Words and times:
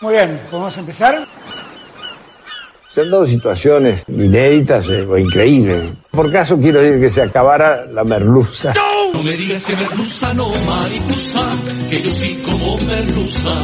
Muy 0.00 0.14
bien, 0.14 0.40
¿podemos 0.50 0.74
empezar? 0.78 1.28
Se 2.88 3.02
han 3.02 3.10
dado 3.10 3.26
situaciones 3.26 4.02
inéditas 4.08 4.88
eh, 4.88 5.02
o 5.02 5.18
increíbles. 5.18 5.92
Por 6.10 6.32
caso 6.32 6.58
quiero 6.58 6.80
decir 6.80 7.00
que 7.00 7.08
se 7.10 7.20
acabara 7.20 7.84
la 7.84 8.02
merluza. 8.02 8.72
No 9.12 9.22
me 9.22 9.32
digas 9.32 9.66
que 9.66 9.76
merluza 9.76 10.32
no, 10.32 10.48
mariposa, 10.66 11.42
que 11.90 12.02
yo 12.02 12.10
sí 12.10 12.42
como 12.44 12.78
merluza. 12.78 13.54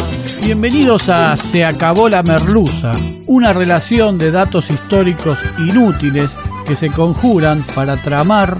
Bienvenidos 0.42 1.08
a 1.08 1.34
Se 1.38 1.64
acabó 1.64 2.10
la 2.10 2.22
merluza, 2.22 2.92
una 3.24 3.54
relación 3.54 4.18
de 4.18 4.30
datos 4.30 4.70
históricos 4.70 5.38
inútiles 5.58 6.38
que 6.66 6.76
se 6.76 6.92
conjuran 6.92 7.66
para 7.74 8.02
tramar 8.02 8.58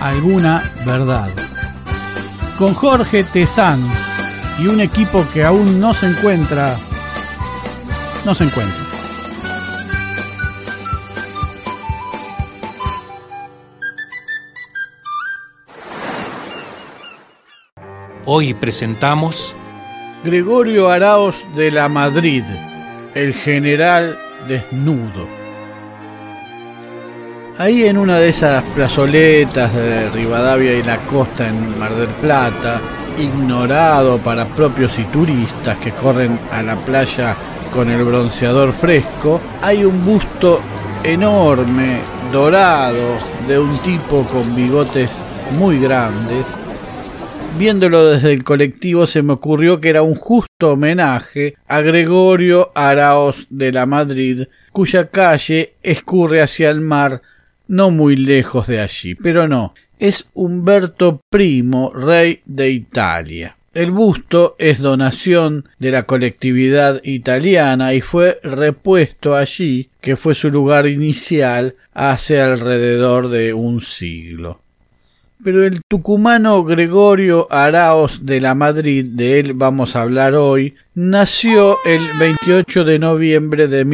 alguna 0.00 0.72
verdad. 0.84 1.30
Con 2.58 2.74
Jorge 2.74 3.22
Tezán 3.22 3.88
y 4.58 4.66
un 4.66 4.80
equipo 4.80 5.26
que 5.32 5.44
aún 5.44 5.78
no 5.78 5.94
se 5.94 6.06
encuentra, 6.06 6.78
no 8.26 8.34
se 8.34 8.42
encuentra. 8.42 8.82
Hoy 18.24 18.52
presentamos 18.54 19.54
Gregorio 20.24 20.90
Araos 20.90 21.46
de 21.54 21.70
la 21.70 21.88
Madrid, 21.88 22.42
el 23.14 23.32
general 23.32 24.18
desnudo. 24.48 25.28
Ahí 27.58 27.84
en 27.84 27.96
una 27.96 28.18
de 28.18 28.28
esas 28.28 28.64
plazoletas 28.74 29.72
de 29.72 30.10
Rivadavia 30.10 30.76
y 30.76 30.82
la 30.82 30.98
costa 31.06 31.48
en 31.48 31.78
Mar 31.78 31.94
del 31.94 32.08
Plata, 32.08 32.80
ignorado 33.18 34.18
para 34.18 34.46
propios 34.46 34.98
y 34.98 35.04
turistas 35.04 35.78
que 35.78 35.92
corren 35.92 36.40
a 36.50 36.64
la 36.64 36.74
playa 36.74 37.36
con 37.76 37.90
el 37.90 38.02
bronceador 38.04 38.72
fresco, 38.72 39.38
hay 39.60 39.84
un 39.84 40.02
busto 40.02 40.62
enorme, 41.04 41.98
dorado, 42.32 43.18
de 43.46 43.58
un 43.58 43.76
tipo 43.82 44.24
con 44.24 44.56
bigotes 44.56 45.10
muy 45.58 45.78
grandes, 45.78 46.46
Viéndolo 47.58 48.04
desde 48.04 48.34
el 48.34 48.44
colectivo 48.44 49.06
se 49.06 49.22
me 49.22 49.32
ocurrió 49.32 49.80
que 49.80 49.88
era 49.88 50.02
un 50.02 50.14
justo 50.14 50.72
homenaje 50.72 51.54
a 51.66 51.80
Gregorio 51.80 52.70
Araos 52.74 53.46
de 53.48 53.72
la 53.72 53.86
Madrid, 53.86 54.42
cuya 54.72 55.08
calle 55.08 55.72
escurre 55.82 56.42
hacia 56.42 56.68
el 56.68 56.82
mar 56.82 57.22
no 57.66 57.90
muy 57.90 58.14
lejos 58.14 58.66
de 58.66 58.80
allí. 58.80 59.14
Pero 59.14 59.48
no, 59.48 59.72
es 59.98 60.28
Humberto 60.34 61.22
Primo, 61.30 61.90
rey 61.94 62.42
de 62.44 62.68
Italia. 62.68 63.55
El 63.76 63.90
busto 63.90 64.56
es 64.58 64.80
donación 64.80 65.68
de 65.78 65.90
la 65.90 66.04
colectividad 66.04 66.98
italiana 67.04 67.92
y 67.92 68.00
fue 68.00 68.40
repuesto 68.42 69.34
allí, 69.34 69.90
que 70.00 70.16
fue 70.16 70.34
su 70.34 70.50
lugar 70.50 70.86
inicial, 70.86 71.74
hace 71.92 72.40
alrededor 72.40 73.28
de 73.28 73.52
un 73.52 73.82
siglo. 73.82 74.62
Pero 75.44 75.62
el 75.62 75.82
tucumano 75.86 76.64
Gregorio 76.64 77.48
Araos 77.50 78.24
de 78.24 78.40
la 78.40 78.54
Madrid, 78.54 79.04
de 79.10 79.40
él 79.40 79.52
vamos 79.52 79.94
a 79.94 80.00
hablar 80.00 80.34
hoy, 80.36 80.74
nació 80.94 81.76
el 81.84 82.00
28 82.18 82.82
de 82.82 82.98
noviembre 82.98 83.68
de 83.68 83.84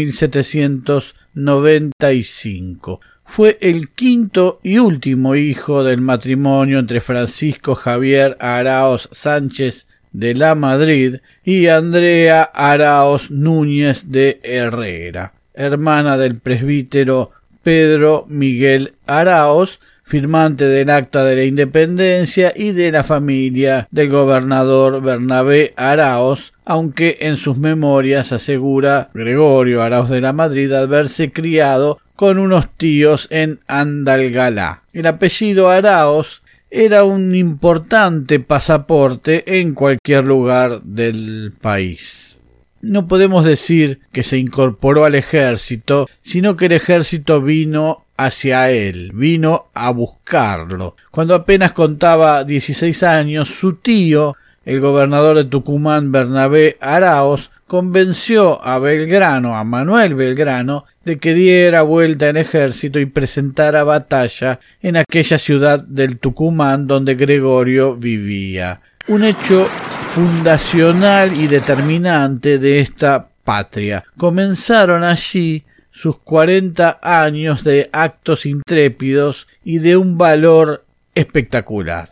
1795. 1.35 3.01
Fue 3.25 3.57
el 3.61 3.89
quinto 3.91 4.61
y 4.63 4.79
último 4.79 5.35
hijo 5.37 5.85
del 5.85 6.01
matrimonio 6.01 6.79
entre 6.79 7.01
Francisco 7.01 7.75
Javier 7.75 8.37
Araos 8.41 9.09
Sánchez 9.13 9.89
de 10.13 10.35
la 10.35 10.55
Madrid 10.55 11.17
y 11.45 11.69
Andrea 11.69 12.43
Araos 12.43 13.31
Núñez 13.31 14.11
de 14.11 14.41
Herrera, 14.43 15.33
hermana 15.55 16.19
del 16.19 16.39
presbítero 16.39 17.31
Pedro 17.63 18.27
Miguel 18.29 18.95
Araos, 19.07 19.81
firmante 20.13 20.67
del 20.67 20.91
Acta 20.91 21.25
de 21.25 21.37
la 21.37 21.45
Independencia 21.45 22.53
y 22.55 22.73
de 22.73 22.93
la 22.93 23.03
familia 23.03 23.89
del 23.91 24.11
gobernador 24.11 25.01
Bernabé 25.01 25.73
Araos, 25.75 26.53
aunque 26.67 27.17
en 27.23 27.39
sus 27.39 27.57
memorias 27.57 28.31
asegura 28.31 29.09
Gregorio 29.15 29.83
Araos 29.83 30.11
de 30.11 30.21
la 30.21 30.35
Madrid 30.35 30.71
haberse 30.75 31.33
criado 31.33 31.99
con 32.15 32.37
unos 32.37 32.69
tíos 32.77 33.27
en 33.31 33.61
Andalgalá. 33.67 34.83
El 34.93 35.07
apellido 35.07 35.71
Araos 35.71 36.43
era 36.71 37.05
un 37.05 37.35
importante 37.35 38.39
pasaporte 38.39 39.61
en 39.61 39.73
cualquier 39.73 40.25
lugar 40.25 40.83
del 40.83 41.55
país. 41.59 42.39
No 42.83 43.09
podemos 43.09 43.47
decir 43.47 44.01
que 44.13 44.25
se 44.25 44.37
incorporó 44.37 45.07
al 45.07 45.15
ejército, 45.15 46.07
sino 46.21 46.55
que 46.57 46.67
el 46.67 46.73
ejército 46.73 47.41
vino 47.41 48.05
hacia 48.25 48.71
él, 48.71 49.11
vino 49.15 49.67
a 49.75 49.91
buscarlo. 49.91 50.97
Cuando 51.11 51.35
apenas 51.35 51.73
contaba 51.73 52.45
dieciséis 52.45 53.03
años, 53.03 53.49
su 53.49 53.75
tío, 53.77 54.37
el 54.65 54.81
gobernador 54.81 55.37
de 55.37 55.45
Tucumán, 55.45 56.13
Bernabé 56.13 56.77
Araos, 56.81 57.51
convenció 57.67 58.63
a 58.65 58.79
Belgrano, 58.79 59.57
a 59.57 59.65
Manuel 59.65 60.15
Belgrano, 60.15 60.85
de 61.05 61.19
que 61.19 61.35
diera 61.35 61.83
vuelta 61.83 62.29
el 62.29 62.37
ejército 62.37 62.99
y 62.99 63.07
presentara 63.07 63.83
batalla 63.83 64.61
en 64.83 64.99
aquella 64.99 65.39
ciudad 65.39 65.81
del 65.81 66.19
Tucumán 66.19 66.87
donde 66.87 67.15
Gregorio 67.15 67.97
vivía. 67.97 68.81
Un 69.09 69.25
hecho 69.25 69.69
fundacional 70.05 71.33
y 71.35 71.49
determinante 71.49 72.59
de 72.59 72.81
esta 72.81 73.29
patria. 73.43 74.05
Comenzaron 74.17 75.03
allí 75.03 75.65
sus 75.93 76.19
cuarenta 76.19 76.99
años 77.03 77.63
de 77.63 77.89
actos 77.93 78.47
intrépidos 78.47 79.47
y 79.63 79.79
de 79.79 79.97
un 79.97 80.19
valor 80.19 80.85
espectacular. 81.15 82.11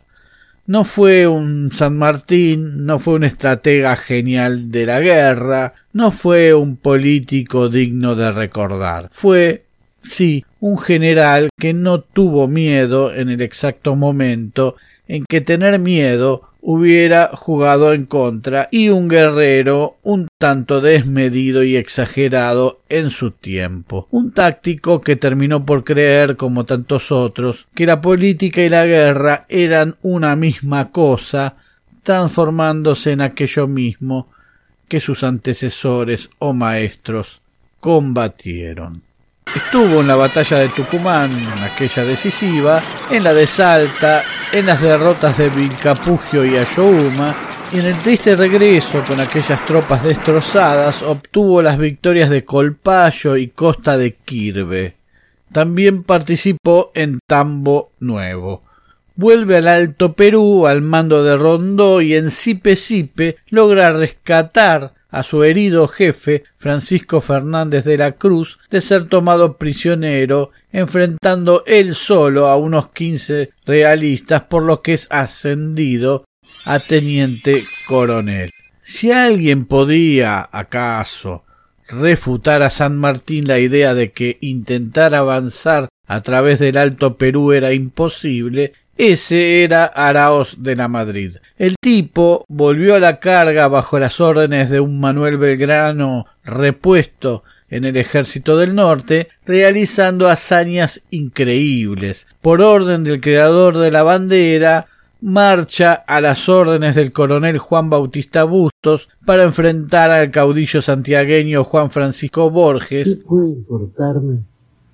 No 0.67 0.85
fue 0.85 1.27
un 1.27 1.73
San 1.73 1.99
Martín, 1.99 2.87
no 2.87 3.01
fue 3.01 3.15
un 3.15 3.25
estratega 3.25 3.97
genial 3.97 4.71
de 4.71 4.87
la 4.87 5.01
guerra, 5.01 5.75
no 5.93 6.13
fue 6.13 6.55
un 6.55 6.77
político 6.77 7.69
digno 7.69 8.15
de 8.15 8.31
recordar. 8.31 9.09
Fue, 9.11 9.65
sí, 10.03 10.45
un 10.61 10.79
general 10.79 11.49
que 11.59 11.73
no 11.73 12.01
tuvo 12.01 12.47
miedo 12.47 13.13
en 13.13 13.31
el 13.31 13.41
exacto 13.41 13.97
momento 13.97 14.77
en 15.11 15.25
que 15.25 15.41
tener 15.41 15.81
miedo 15.81 16.43
hubiera 16.61 17.31
jugado 17.35 17.93
en 17.93 18.07
contra 18.07 18.69
y 18.71 18.91
un 18.91 19.09
guerrero 19.09 19.97
un 20.05 20.29
tanto 20.39 20.81
desmedido 20.81 21.65
y 21.65 21.75
exagerado 21.75 22.79
en 22.89 23.11
su 23.11 23.33
tiempo. 23.33 24.07
Un 24.13 24.31
táctico 24.31 25.01
que 25.01 25.17
terminó 25.17 25.67
por 25.67 25.83
creer, 25.83 26.37
como 26.37 26.65
tantos 26.65 27.11
otros, 27.11 27.67
que 27.75 27.87
la 27.87 28.01
política 28.01 28.63
y 28.63 28.69
la 28.69 28.87
guerra 28.87 29.47
eran 29.49 29.97
una 30.03 30.37
misma 30.37 30.93
cosa, 30.93 31.57
transformándose 32.05 33.11
en 33.11 33.23
aquello 33.23 33.67
mismo 33.67 34.29
que 34.87 35.01
sus 35.01 35.25
antecesores 35.25 36.31
o 36.39 36.53
maestros 36.53 37.41
combatieron. 37.81 39.10
Estuvo 39.55 40.01
en 40.01 40.07
la 40.07 40.15
batalla 40.15 40.59
de 40.59 40.69
Tucumán, 40.69 41.37
aquella 41.61 42.05
decisiva, 42.05 42.83
en 43.11 43.25
la 43.25 43.35
de 43.35 43.49
Salta, 43.49 44.25
en 44.53 44.67
las 44.67 44.81
derrotas 44.81 45.39
de 45.39 45.51
Vilcapugio 45.51 46.45
y 46.45 46.57
Ayohuma, 46.57 47.69
y 47.73 47.81
en 47.81 47.87
el 47.87 47.99
triste 47.99 48.37
regreso 48.37 49.05
con 49.05 49.19
aquellas 49.19 49.65
tropas 49.67 50.05
destrozadas 50.05 51.03
obtuvo 51.03 51.63
las 51.63 51.79
victorias 51.79 52.31
de 52.31 52.45
Colpayo 52.45 53.37
y 53.37 53.49
Costa 53.49 53.97
de 53.97 54.15
Quirbe. 54.15 54.95
También 55.53 56.05
participó 56.05 56.93
en 56.95 57.19
Tambo 57.27 57.91
Nuevo. 57.99 58.63
Vuelve 59.17 59.57
al 59.57 59.67
Alto 59.67 60.13
Perú 60.13 60.69
al 60.69 60.81
mando 60.81 61.25
de 61.25 61.37
Rondó 61.37 62.01
y 62.01 62.15
en 62.15 62.31
Sipe 62.31 62.77
Sipe 62.77 63.37
logra 63.49 63.93
rescatar 63.93 64.95
a 65.11 65.23
su 65.23 65.45
herido 65.45 65.89
jefe, 65.89 66.45
Francisco 66.57 67.21
Fernández 67.21 67.85
de 67.85 67.99
la 67.99 68.13
Cruz, 68.13 68.59
de 68.71 68.81
ser 68.81 69.09
tomado 69.09 69.57
prisionero, 69.57 70.51
enfrentando 70.73 71.65
él 71.67 71.95
solo 71.95 72.47
a 72.47 72.57
unos 72.57 72.91
quince 72.91 73.51
realistas, 73.67 74.43
por 74.43 74.63
lo 74.63 74.83
que 74.83 74.95
es 74.95 75.07
ascendido 75.11 76.25
a 76.67 76.79
teniente 76.79 77.65
coronel. 77.87 78.51
Si 78.83 79.13
alguien 79.13 79.67
podía, 79.67 80.49
acaso, 80.51 81.45
refutar 81.89 82.63
a 82.63 82.71
San 82.71 82.97
Martín 82.97 83.47
la 83.47 83.59
idea 83.59 83.95
de 83.95 84.13
que 84.13 84.39
intentar 84.41 85.15
avanzar 85.15 85.89
a 86.07 86.23
través 86.23 86.59
del 86.59 86.77
Alto 86.77 87.17
Perú 87.17 87.53
era 87.53 87.73
imposible, 87.73 88.73
ese 89.01 89.65
era 89.65 89.87
Araos 89.87 90.63
de 90.63 90.77
la 90.77 90.87
Madrid. 90.87 91.37
El 91.57 91.77
tipo 91.81 92.45
volvió 92.49 92.95
a 92.95 93.01
la 93.01 93.19
carga 93.19 93.67
bajo 93.67 93.99
las 93.99 94.21
órdenes 94.21 94.69
de 94.69 94.81
un 94.81 95.01
Manuel 95.01 95.39
Belgrano 95.39 96.27
repuesto 96.45 97.43
en 97.71 97.87
el 97.87 97.97
ejército 97.97 98.59
del 98.59 98.75
norte, 98.75 99.29
realizando 99.47 100.29
hazañas 100.29 101.01
increíbles. 101.09 102.27
Por 102.43 102.61
orden 102.61 103.03
del 103.03 103.23
creador 103.23 103.79
de 103.79 103.91
la 103.91 104.03
bandera, 104.03 104.89
marcha 105.23 105.95
a 105.95 106.21
las 106.21 106.51
órdenes 106.51 106.95
del 106.95 107.11
coronel 107.11 107.57
Juan 107.57 107.89
Bautista 107.89 108.45
Bustos 108.45 109.09
para 109.25 109.45
enfrentar 109.45 110.11
al 110.11 110.31
caudillo 110.31 110.83
santiagueño 110.83 111.65
Juan 111.65 111.91
Francisco 111.91 112.51
Borges. 112.51 113.17
¿Qué 113.17 113.25
puede 113.25 113.49
importarme 113.49 114.41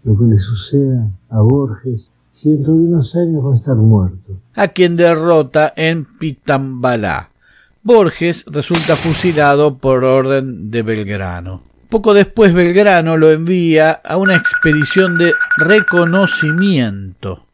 lo 0.05 0.17
que 0.17 0.25
le 0.27 0.39
suceda 0.39 1.11
a 1.29 1.41
Borges 1.41 2.13
si 2.37 2.51
dentro 2.51 2.75
de 2.75 2.81
unos 2.81 3.17
años 3.17 3.45
va 3.45 3.53
a 3.55 3.57
estar 3.57 3.75
muerto? 3.75 4.39
A 4.55 4.69
quien 4.69 4.95
derrota 4.97 5.73
en 5.75 6.05
Pitambalá. 6.05 7.31
Borges 7.83 8.45
resulta 8.49 8.97
fusilado 8.97 9.79
por 9.79 10.05
orden 10.05 10.71
de 10.71 10.83
Belgrano. 10.83 11.63
Poco 11.89 12.13
después 12.15 12.53
Belgrano 12.53 13.17
lo 13.17 13.31
envía 13.31 13.93
a 13.93 14.17
una 14.19 14.35
expedición 14.37 15.17
de 15.17 15.33
reconocimiento. 15.57 17.45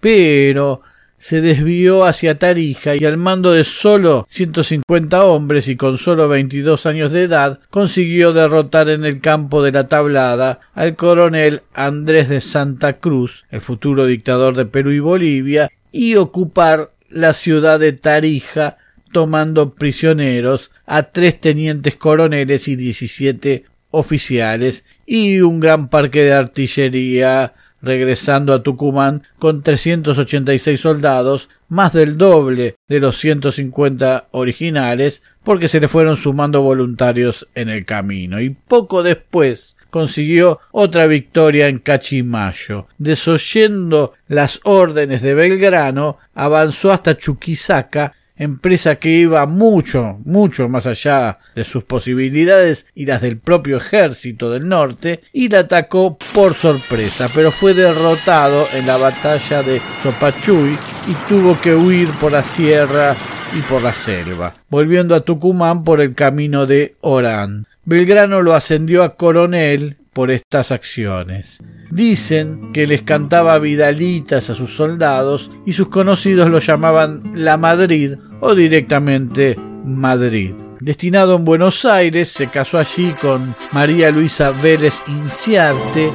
Pero 0.00 0.82
se 1.18 1.40
desvió 1.40 2.04
hacia 2.04 2.38
Tarija 2.38 2.94
y 2.94 3.04
al 3.04 3.16
mando 3.16 3.52
de 3.52 3.64
solo 3.64 4.24
150 4.30 5.24
hombres 5.24 5.68
y 5.68 5.76
con 5.76 5.98
solo 5.98 6.28
22 6.28 6.86
años 6.86 7.10
de 7.10 7.24
edad 7.24 7.60
consiguió 7.70 8.32
derrotar 8.32 8.88
en 8.88 9.04
el 9.04 9.20
campo 9.20 9.62
de 9.62 9.72
la 9.72 9.88
tablada 9.88 10.60
al 10.74 10.94
coronel 10.96 11.62
Andrés 11.74 12.28
de 12.28 12.40
Santa 12.40 12.94
Cruz, 12.94 13.44
el 13.50 13.60
futuro 13.60 14.06
dictador 14.06 14.56
de 14.56 14.64
Perú 14.64 14.92
y 14.92 15.00
Bolivia, 15.00 15.70
y 15.90 16.14
ocupar 16.14 16.92
la 17.10 17.34
ciudad 17.34 17.80
de 17.80 17.92
Tarija 17.92 18.78
tomando 19.12 19.74
prisioneros 19.74 20.70
a 20.86 21.04
tres 21.04 21.40
tenientes 21.40 21.96
coroneles 21.96 22.68
y 22.68 22.76
17 22.76 23.64
oficiales 23.90 24.84
y 25.06 25.40
un 25.40 25.60
gran 25.60 25.88
parque 25.88 26.22
de 26.22 26.34
artillería 26.34 27.54
regresando 27.80 28.52
a 28.52 28.62
Tucumán 28.62 29.22
con 29.38 29.62
386 29.62 30.80
soldados, 30.80 31.48
más 31.68 31.92
del 31.92 32.16
doble 32.16 32.76
de 32.88 33.00
los 33.00 33.18
150 33.18 34.28
originales, 34.32 35.22
porque 35.44 35.68
se 35.68 35.80
le 35.80 35.88
fueron 35.88 36.16
sumando 36.16 36.62
voluntarios 36.62 37.48
en 37.54 37.68
el 37.68 37.84
camino. 37.84 38.40
Y 38.40 38.50
poco 38.50 39.02
después 39.02 39.76
consiguió 39.90 40.60
otra 40.70 41.06
victoria 41.06 41.68
en 41.68 41.78
Cachimayo. 41.78 42.86
Desoyendo 42.98 44.14
las 44.26 44.60
órdenes 44.64 45.22
de 45.22 45.34
Belgrano, 45.34 46.18
avanzó 46.34 46.92
hasta 46.92 47.16
Chuquisaca 47.16 48.14
empresa 48.38 48.96
que 48.96 49.10
iba 49.10 49.44
mucho, 49.46 50.18
mucho 50.24 50.68
más 50.68 50.86
allá 50.86 51.38
de 51.54 51.64
sus 51.64 51.84
posibilidades 51.84 52.86
y 52.94 53.06
las 53.06 53.20
del 53.20 53.38
propio 53.38 53.76
ejército 53.76 54.50
del 54.50 54.68
norte, 54.68 55.20
y 55.32 55.48
la 55.48 55.60
atacó 55.60 56.18
por 56.32 56.54
sorpresa, 56.54 57.28
pero 57.34 57.52
fue 57.52 57.74
derrotado 57.74 58.66
en 58.72 58.86
la 58.86 58.96
batalla 58.96 59.62
de 59.62 59.80
Sopachuy 60.02 60.78
y 61.06 61.14
tuvo 61.28 61.60
que 61.60 61.74
huir 61.74 62.10
por 62.18 62.32
la 62.32 62.42
sierra 62.42 63.16
y 63.56 63.60
por 63.62 63.82
la 63.82 63.94
selva, 63.94 64.54
volviendo 64.68 65.14
a 65.14 65.20
Tucumán 65.20 65.84
por 65.84 66.00
el 66.00 66.14
camino 66.14 66.66
de 66.66 66.96
Orán. 67.00 67.66
Belgrano 67.84 68.42
lo 68.42 68.54
ascendió 68.54 69.02
a 69.02 69.14
coronel 69.14 69.96
por 70.18 70.32
estas 70.32 70.72
acciones. 70.72 71.60
Dicen 71.92 72.72
que 72.72 72.88
les 72.88 73.02
cantaba 73.02 73.56
vidalitas 73.60 74.50
a 74.50 74.56
sus 74.56 74.74
soldados 74.74 75.52
y 75.64 75.74
sus 75.74 75.90
conocidos 75.90 76.50
lo 76.50 76.58
llamaban 76.58 77.22
la 77.36 77.56
Madrid 77.56 78.14
o 78.40 78.56
directamente 78.56 79.56
Madrid. 79.84 80.56
Destinado 80.80 81.36
en 81.36 81.44
Buenos 81.44 81.84
Aires, 81.84 82.30
se 82.30 82.48
casó 82.48 82.78
allí 82.80 83.14
con 83.20 83.54
María 83.70 84.10
Luisa 84.10 84.50
Vélez 84.50 85.04
Inciarte, 85.06 86.12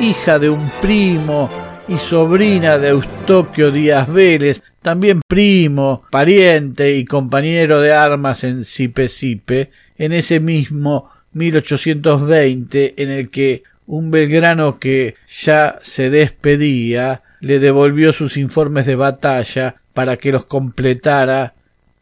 hija 0.00 0.38
de 0.38 0.48
un 0.48 0.72
primo 0.80 1.50
y 1.86 1.98
sobrina 1.98 2.78
de 2.78 2.88
Eustoquio 2.88 3.70
Díaz 3.70 4.08
Vélez, 4.08 4.62
también 4.80 5.20
primo, 5.28 6.04
pariente 6.10 6.96
y 6.96 7.04
compañero 7.04 7.82
de 7.82 7.92
armas 7.92 8.42
en 8.42 8.64
Sipe 8.64 9.06
Sipe, 9.06 9.70
en 9.98 10.14
ese 10.14 10.40
mismo 10.40 11.10
1820 11.34 12.94
en 13.02 13.10
el 13.10 13.30
que 13.30 13.62
un 13.86 14.10
Belgrano 14.10 14.78
que 14.78 15.16
ya 15.28 15.78
se 15.82 16.10
despedía 16.10 17.22
le 17.40 17.58
devolvió 17.58 18.12
sus 18.12 18.36
informes 18.36 18.86
de 18.86 18.96
batalla 18.96 19.76
para 19.92 20.16
que 20.16 20.32
los 20.32 20.44
completara 20.46 21.54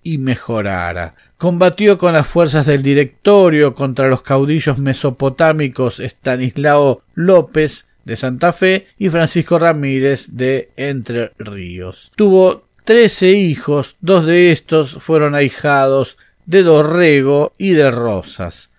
y 0.02 0.18
mejorara. 0.18 1.14
Combatió 1.36 1.98
con 1.98 2.12
las 2.12 2.26
fuerzas 2.26 2.66
del 2.66 2.82
directorio 2.82 3.74
contra 3.74 4.08
los 4.08 4.22
caudillos 4.22 4.78
mesopotámicos 4.78 5.98
Estanislao 5.98 7.02
López 7.14 7.88
de 8.04 8.16
Santa 8.16 8.52
Fe 8.52 8.86
y 8.98 9.08
Francisco 9.10 9.58
Ramírez 9.58 10.28
de 10.36 10.70
Entre 10.76 11.32
Ríos. 11.38 12.12
Tuvo 12.16 12.64
trece 12.84 13.30
hijos, 13.32 13.96
dos 14.00 14.26
de 14.26 14.52
estos 14.52 14.92
fueron 15.02 15.34
ahijados 15.34 16.16
de 16.46 16.62
Dorrego 16.62 17.54
y 17.58 17.70
de 17.70 17.90
Rosas. 17.90 18.71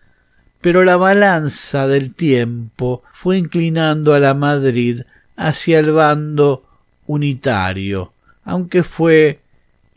Pero 0.64 0.86
la 0.86 0.96
balanza 0.96 1.88
del 1.90 2.14
tiempo 2.14 3.04
fue 3.12 3.38
inclinando 3.38 4.14
a 4.14 4.20
la 4.22 4.34
Madrid 4.34 5.02
hacia 5.36 5.80
el 5.80 5.92
bando 5.92 6.64
unitario, 7.06 8.14
aunque 8.46 8.82
fue 8.82 9.42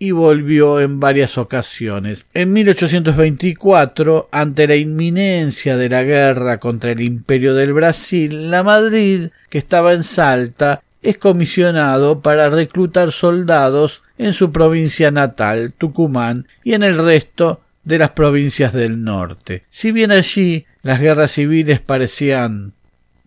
y 0.00 0.10
volvió 0.10 0.80
en 0.80 0.98
varias 0.98 1.38
ocasiones. 1.38 2.26
En 2.34 2.52
1824, 2.52 4.28
ante 4.32 4.66
la 4.66 4.74
inminencia 4.74 5.76
de 5.76 5.88
la 5.88 6.02
guerra 6.02 6.58
contra 6.58 6.90
el 6.90 7.00
Imperio 7.00 7.54
del 7.54 7.72
Brasil, 7.72 8.50
la 8.50 8.64
Madrid, 8.64 9.28
que 9.48 9.58
estaba 9.58 9.92
en 9.92 10.02
Salta, 10.02 10.82
es 11.00 11.16
comisionado 11.16 12.22
para 12.22 12.50
reclutar 12.50 13.12
soldados 13.12 14.02
en 14.18 14.32
su 14.32 14.50
provincia 14.50 15.12
natal, 15.12 15.72
Tucumán, 15.78 16.48
y 16.64 16.72
en 16.72 16.82
el 16.82 16.98
resto 16.98 17.60
de 17.86 17.98
las 17.98 18.10
provincias 18.10 18.72
del 18.72 19.04
norte. 19.04 19.62
Si 19.70 19.92
bien 19.92 20.10
allí 20.10 20.66
las 20.82 21.00
guerras 21.00 21.30
civiles 21.30 21.80
parecían 21.80 22.72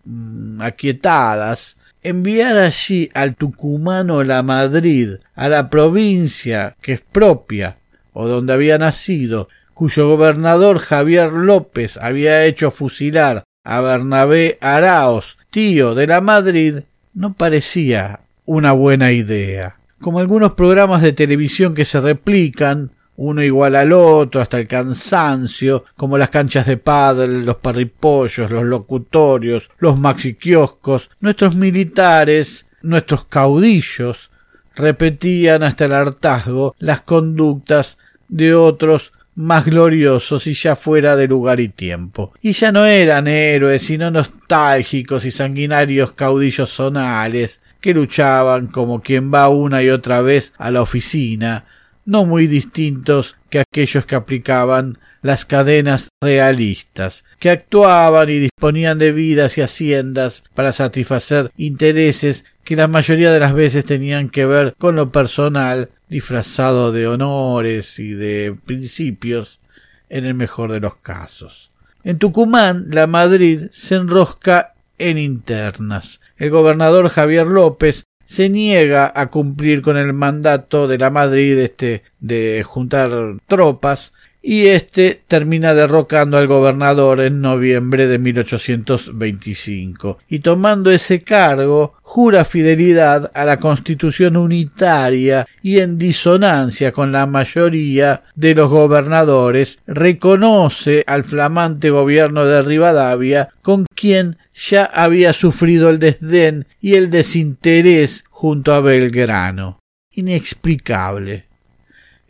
mm, 0.04 0.60
aquietadas, 0.60 1.78
enviar 2.02 2.56
allí 2.58 3.10
al 3.14 3.36
tucumano 3.36 4.22
la 4.22 4.42
Madrid, 4.42 5.14
a 5.34 5.48
la 5.48 5.70
provincia 5.70 6.76
que 6.82 6.92
es 6.92 7.00
propia 7.00 7.78
o 8.12 8.28
donde 8.28 8.52
había 8.52 8.76
nacido, 8.76 9.48
cuyo 9.72 10.08
gobernador 10.08 10.78
Javier 10.78 11.32
López 11.32 11.96
había 11.96 12.44
hecho 12.44 12.70
fusilar 12.70 13.44
a 13.64 13.80
Bernabé 13.80 14.58
Araos, 14.60 15.38
tío 15.48 15.94
de 15.94 16.06
la 16.06 16.20
Madrid, 16.20 16.80
no 17.14 17.32
parecía 17.32 18.20
una 18.44 18.72
buena 18.72 19.12
idea. 19.12 19.76
Como 20.02 20.18
algunos 20.18 20.52
programas 20.52 21.00
de 21.00 21.14
televisión 21.14 21.74
que 21.74 21.86
se 21.86 22.00
replican, 22.00 22.92
uno 23.22 23.42
igual 23.42 23.76
al 23.76 23.92
otro 23.92 24.40
hasta 24.40 24.58
el 24.58 24.66
cansancio, 24.66 25.84
como 25.94 26.16
las 26.16 26.30
canchas 26.30 26.64
de 26.64 26.78
pádel, 26.78 27.44
los 27.44 27.56
parripollos, 27.56 28.50
los 28.50 28.64
locutorios, 28.64 29.68
los 29.78 29.98
maxiquioscos, 29.98 31.10
nuestros 31.20 31.54
militares, 31.54 32.70
nuestros 32.80 33.26
caudillos, 33.26 34.30
repetían 34.74 35.62
hasta 35.62 35.84
el 35.84 35.92
hartazgo 35.92 36.74
las 36.78 37.02
conductas 37.02 37.98
de 38.30 38.54
otros 38.54 39.12
más 39.34 39.66
gloriosos 39.66 40.46
y 40.46 40.54
ya 40.54 40.74
fuera 40.74 41.14
de 41.14 41.28
lugar 41.28 41.60
y 41.60 41.68
tiempo. 41.68 42.32
Y 42.40 42.52
ya 42.52 42.72
no 42.72 42.86
eran 42.86 43.28
héroes, 43.28 43.82
sino 43.82 44.10
nostálgicos 44.10 45.26
y 45.26 45.30
sanguinarios 45.30 46.12
caudillos 46.12 46.70
zonales, 46.70 47.60
que 47.82 47.92
luchaban 47.92 48.68
como 48.68 49.02
quien 49.02 49.30
va 49.30 49.50
una 49.50 49.82
y 49.82 49.90
otra 49.90 50.22
vez 50.22 50.54
a 50.56 50.70
la 50.70 50.80
oficina, 50.80 51.66
no 52.10 52.24
muy 52.24 52.48
distintos 52.48 53.36
que 53.50 53.60
aquellos 53.60 54.04
que 54.04 54.16
aplicaban 54.16 54.98
las 55.22 55.44
cadenas 55.44 56.08
realistas, 56.20 57.24
que 57.38 57.50
actuaban 57.50 58.28
y 58.28 58.40
disponían 58.40 58.98
de 58.98 59.12
vidas 59.12 59.56
y 59.56 59.60
haciendas 59.60 60.42
para 60.54 60.72
satisfacer 60.72 61.52
intereses 61.56 62.46
que 62.64 62.74
la 62.74 62.88
mayoría 62.88 63.30
de 63.32 63.38
las 63.38 63.54
veces 63.54 63.84
tenían 63.84 64.28
que 64.28 64.44
ver 64.44 64.74
con 64.76 64.96
lo 64.96 65.12
personal, 65.12 65.90
disfrazado 66.08 66.90
de 66.90 67.06
honores 67.06 68.00
y 68.00 68.10
de 68.10 68.56
principios, 68.66 69.60
en 70.08 70.24
el 70.24 70.34
mejor 70.34 70.72
de 70.72 70.80
los 70.80 70.96
casos. 70.96 71.70
En 72.02 72.18
Tucumán, 72.18 72.86
la 72.90 73.06
Madrid 73.06 73.68
se 73.70 73.94
enrosca 73.94 74.74
en 74.98 75.16
internas. 75.16 76.20
El 76.38 76.50
gobernador 76.50 77.08
Javier 77.08 77.46
López 77.46 78.02
se 78.30 78.48
niega 78.48 79.12
a 79.12 79.26
cumplir 79.26 79.82
con 79.82 79.96
el 79.96 80.12
mandato 80.12 80.86
de 80.86 80.98
la 80.98 81.10
Madrid 81.10 81.58
este 81.58 82.04
de 82.20 82.62
juntar 82.64 83.10
tropas 83.48 84.12
y 84.42 84.66
éste 84.66 85.22
termina 85.26 85.74
derrocando 85.74 86.38
al 86.38 86.46
gobernador 86.46 87.20
en 87.20 87.40
noviembre 87.40 88.06
de 88.06 88.18
1825 88.18 90.18
y 90.28 90.38
tomando 90.38 90.90
ese 90.90 91.22
cargo 91.22 91.94
jura 92.02 92.44
fidelidad 92.44 93.30
a 93.34 93.44
la 93.44 93.58
constitución 93.58 94.36
unitaria 94.36 95.46
y 95.62 95.80
en 95.80 95.98
disonancia 95.98 96.92
con 96.92 97.12
la 97.12 97.26
mayoría 97.26 98.22
de 98.34 98.54
los 98.54 98.70
gobernadores 98.70 99.80
reconoce 99.86 101.04
al 101.06 101.24
flamante 101.24 101.90
gobierno 101.90 102.46
de 102.46 102.62
Rivadavia 102.62 103.50
con 103.62 103.84
quien 103.94 104.38
ya 104.54 104.84
había 104.84 105.32
sufrido 105.32 105.90
el 105.90 105.98
desdén 105.98 106.66
y 106.80 106.94
el 106.94 107.10
desinterés 107.10 108.24
junto 108.30 108.72
a 108.72 108.80
Belgrano. 108.80 109.78
Inexplicable. 110.12 111.49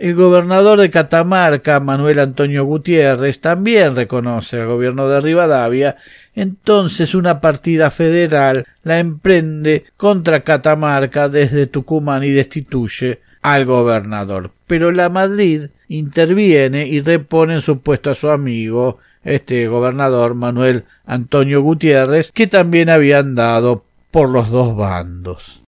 El 0.00 0.14
gobernador 0.14 0.80
de 0.80 0.88
Catamarca, 0.88 1.78
Manuel 1.78 2.21
Antonio 2.21 2.64
Gutiérrez, 2.64 3.38
también 3.38 3.95
reconoce 3.95 4.59
al 4.59 4.66
gobierno 4.66 5.07
de 5.07 5.21
Rivadavia, 5.21 5.99
entonces 6.35 7.14
una 7.14 7.42
partida 7.42 7.90
federal 7.90 8.66
la 8.83 8.99
emprende 8.99 9.85
contra 9.99 10.40
Catamarca 10.40 11.28
desde 11.28 11.66
Tucumán 11.66 12.25
y 12.25 12.30
destituye 12.30 13.21
al 13.42 13.66
gobernador. 13.66 14.52
Pero 14.66 14.90
la 14.90 15.11
Madrid 15.11 15.66
interviene 15.88 16.87
y 16.87 17.02
repone 17.02 17.57
en 17.57 17.61
su 17.61 17.80
puesto 17.80 18.09
a 18.09 18.14
su 18.14 18.30
amigo, 18.30 19.00
este 19.23 19.69
gobernador 19.69 20.35
Manuel 20.35 20.85
Antonio 21.04 21.61
Gutiérrez, 21.61 22.33
que 22.33 22.47
también 22.47 22.88
había 22.88 23.19
andado 23.19 23.85
por 24.11 24.30
los 24.30 24.49
dos 24.49 24.75
bandos. 24.75 25.61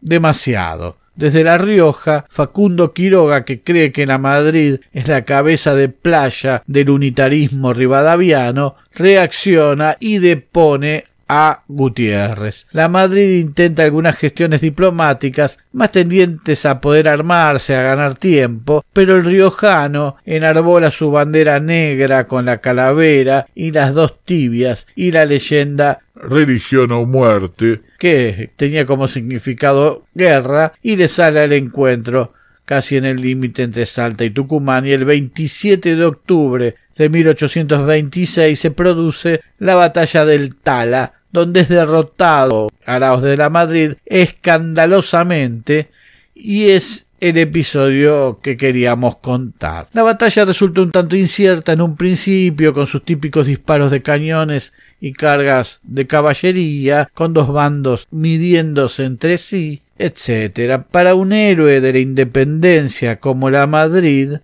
Demasiado. 0.00 0.98
Desde 1.16 1.42
La 1.42 1.56
Rioja, 1.58 2.26
Facundo 2.28 2.92
Quiroga, 2.92 3.44
que 3.44 3.62
cree 3.62 3.90
que 3.90 4.06
la 4.06 4.18
Madrid 4.18 4.76
es 4.92 5.08
la 5.08 5.24
cabeza 5.24 5.74
de 5.74 5.88
playa 5.88 6.62
del 6.66 6.90
unitarismo 6.90 7.72
rivadaviano, 7.72 8.76
reacciona 8.92 9.96
y 9.98 10.18
depone 10.18 11.04
a. 11.28 11.62
Gutiérrez. 11.68 12.66
La 12.72 12.88
Madrid 12.88 13.40
intenta 13.40 13.82
algunas 13.82 14.16
gestiones 14.16 14.60
diplomáticas 14.60 15.58
más 15.72 15.92
tendientes 15.92 16.66
a 16.66 16.80
poder 16.80 17.08
armarse, 17.08 17.74
a 17.74 17.82
ganar 17.82 18.16
tiempo, 18.16 18.84
pero 18.92 19.16
el 19.16 19.24
riojano 19.24 20.16
enarbola 20.24 20.90
su 20.90 21.10
bandera 21.10 21.60
negra 21.60 22.26
con 22.26 22.46
la 22.46 22.58
calavera 22.58 23.46
y 23.54 23.72
las 23.72 23.94
dos 23.94 24.22
tibias 24.24 24.86
y 24.94 25.10
la 25.10 25.26
leyenda 25.26 26.00
religión 26.14 26.92
o 26.92 27.04
muerte, 27.04 27.82
que 27.98 28.50
tenía 28.56 28.86
como 28.86 29.08
significado 29.08 30.06
guerra, 30.14 30.72
y 30.82 30.96
le 30.96 31.08
sale 31.08 31.40
al 31.40 31.52
encuentro 31.52 32.32
casi 32.66 32.96
en 32.96 33.06
el 33.06 33.22
límite 33.22 33.62
entre 33.62 33.86
Salta 33.86 34.24
y 34.24 34.30
Tucumán, 34.30 34.86
y 34.86 34.90
el 34.90 35.06
27 35.06 35.96
de 35.96 36.04
octubre 36.04 36.74
de 36.96 37.08
1826 37.08 38.58
se 38.58 38.70
produce 38.72 39.40
la 39.58 39.76
batalla 39.76 40.26
del 40.26 40.56
Tala, 40.56 41.14
donde 41.32 41.60
es 41.60 41.68
derrotado 41.68 42.68
Araos 42.84 43.22
de 43.22 43.36
la 43.36 43.48
Madrid 43.48 43.92
escandalosamente, 44.04 45.88
y 46.34 46.70
es 46.70 47.06
el 47.20 47.38
episodio 47.38 48.40
que 48.42 48.56
queríamos 48.56 49.16
contar. 49.18 49.88
La 49.92 50.02
batalla 50.02 50.44
resulta 50.44 50.82
un 50.82 50.90
tanto 50.90 51.16
incierta 51.16 51.72
en 51.72 51.80
un 51.80 51.96
principio, 51.96 52.74
con 52.74 52.86
sus 52.86 53.04
típicos 53.04 53.46
disparos 53.46 53.90
de 53.90 54.02
cañones 54.02 54.72
y 55.00 55.12
cargas 55.12 55.80
de 55.82 56.06
caballería, 56.06 57.08
con 57.14 57.32
dos 57.32 57.48
bandos 57.48 58.06
midiéndose 58.10 59.04
entre 59.04 59.38
sí, 59.38 59.82
etc. 59.98 60.82
Para 60.90 61.14
un 61.14 61.32
héroe 61.32 61.80
de 61.80 61.92
la 61.92 61.98
independencia 61.98 63.18
como 63.18 63.50
la 63.50 63.66
Madrid, 63.66 64.38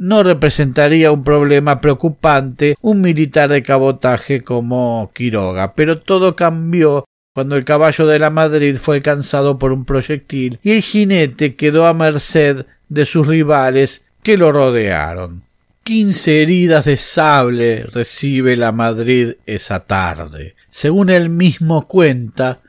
no 0.00 0.22
representaría 0.22 1.12
un 1.12 1.24
problema 1.24 1.80
preocupante 1.80 2.74
un 2.80 3.02
militar 3.02 3.50
de 3.50 3.62
cabotaje 3.62 4.42
como 4.42 5.10
Quiroga, 5.14 5.74
pero 5.74 6.00
todo 6.00 6.34
cambió 6.34 7.04
cuando 7.34 7.56
el 7.56 7.64
caballo 7.64 8.06
de 8.06 8.18
la 8.18 8.30
Madrid 8.30 8.76
fue 8.76 8.96
alcanzado 8.96 9.58
por 9.58 9.72
un 9.72 9.84
proyectil 9.84 10.58
y 10.62 10.72
el 10.72 10.82
jinete 10.82 11.54
quedó 11.54 11.86
a 11.86 11.94
merced 11.94 12.64
de 12.88 13.06
sus 13.06 13.26
rivales 13.26 14.06
que 14.22 14.36
lo 14.36 14.52
rodearon. 14.52 15.42
Quince 15.84 16.42
heridas 16.42 16.84
de 16.84 16.96
sable 16.96 17.84
recibe 17.84 18.56
la 18.56 18.72
Madrid 18.72 19.34
esa 19.46 19.86
tarde. 19.86 20.54
Según 20.68 21.10
él 21.10 21.28
mismo 21.30 21.86
cuenta, 21.86 22.60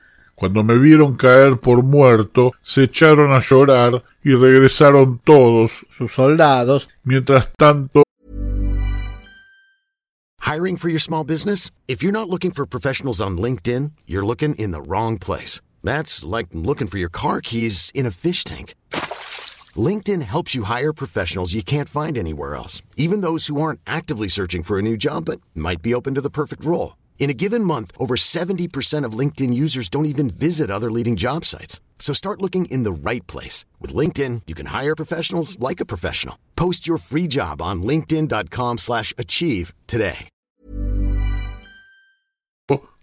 cuando 0.41 0.63
me 0.63 0.75
vieron 0.75 1.17
caer 1.17 1.59
por 1.59 1.83
muerto, 1.83 2.53
se 2.63 2.85
echaron 2.85 3.31
a 3.31 3.41
llorar 3.41 4.03
y 4.23 4.33
regresaron 4.33 5.19
todos 5.19 5.85
sus 5.95 6.11
soldados. 6.11 6.89
Mientras 7.03 7.53
tanto, 7.55 8.01
Hiring 10.39 10.77
for 10.77 10.89
your 10.89 10.99
small 10.99 11.23
business? 11.23 11.69
If 11.87 12.01
you're 12.01 12.11
not 12.11 12.27
looking 12.27 12.49
for 12.49 12.65
professionals 12.65 13.21
on 13.21 13.37
LinkedIn, 13.37 13.91
you're 14.07 14.25
looking 14.25 14.55
in 14.55 14.71
the 14.71 14.81
wrong 14.81 15.19
place. 15.19 15.61
That's 15.83 16.25
like 16.25 16.47
looking 16.53 16.87
for 16.87 16.97
your 16.97 17.11
car 17.11 17.41
keys 17.41 17.91
in 17.93 18.07
a 18.07 18.11
fish 18.11 18.43
tank. 18.43 18.73
LinkedIn 19.77 20.23
helps 20.23 20.55
you 20.55 20.63
hire 20.63 20.91
professionals 20.91 21.53
you 21.53 21.61
can't 21.61 21.87
find 21.87 22.17
anywhere 22.17 22.55
else, 22.55 22.81
even 22.97 23.21
those 23.21 23.45
who 23.45 23.61
aren't 23.61 23.79
actively 23.85 24.27
searching 24.27 24.63
for 24.63 24.79
a 24.79 24.81
new 24.81 24.97
job 24.97 25.25
but 25.25 25.39
might 25.53 25.83
be 25.83 25.93
open 25.93 26.15
to 26.15 26.21
the 26.21 26.31
perfect 26.31 26.65
role. 26.65 26.93
In 27.21 27.29
a 27.29 27.35
given 27.35 27.63
month, 27.63 27.91
over 27.99 28.15
70% 28.15 29.05
of 29.05 29.13
LinkedIn 29.13 29.53
users 29.53 29.89
don't 29.89 30.07
even 30.07 30.27
visit 30.27 30.71
other 30.71 30.89
leading 30.89 31.15
job 31.15 31.45
sites. 31.45 31.79
So 31.99 32.13
start 32.13 32.41
looking 32.41 32.65
in 32.65 32.81
the 32.81 32.91
right 32.91 33.25
place. 33.27 33.63
With 33.79 33.93
LinkedIn, 33.93 34.41
you 34.47 34.55
can 34.55 34.65
hire 34.65 34.95
professionals 34.95 35.55
like 35.59 35.79
a 35.79 35.85
professional. 35.85 36.35
Post 36.55 36.87
your 36.87 36.97
free 36.97 37.27
job 37.27 37.61
on 37.61 37.83
linkedin.com 37.83 38.79
slash 38.79 39.13
achieve 39.19 39.73
today. 39.85 40.27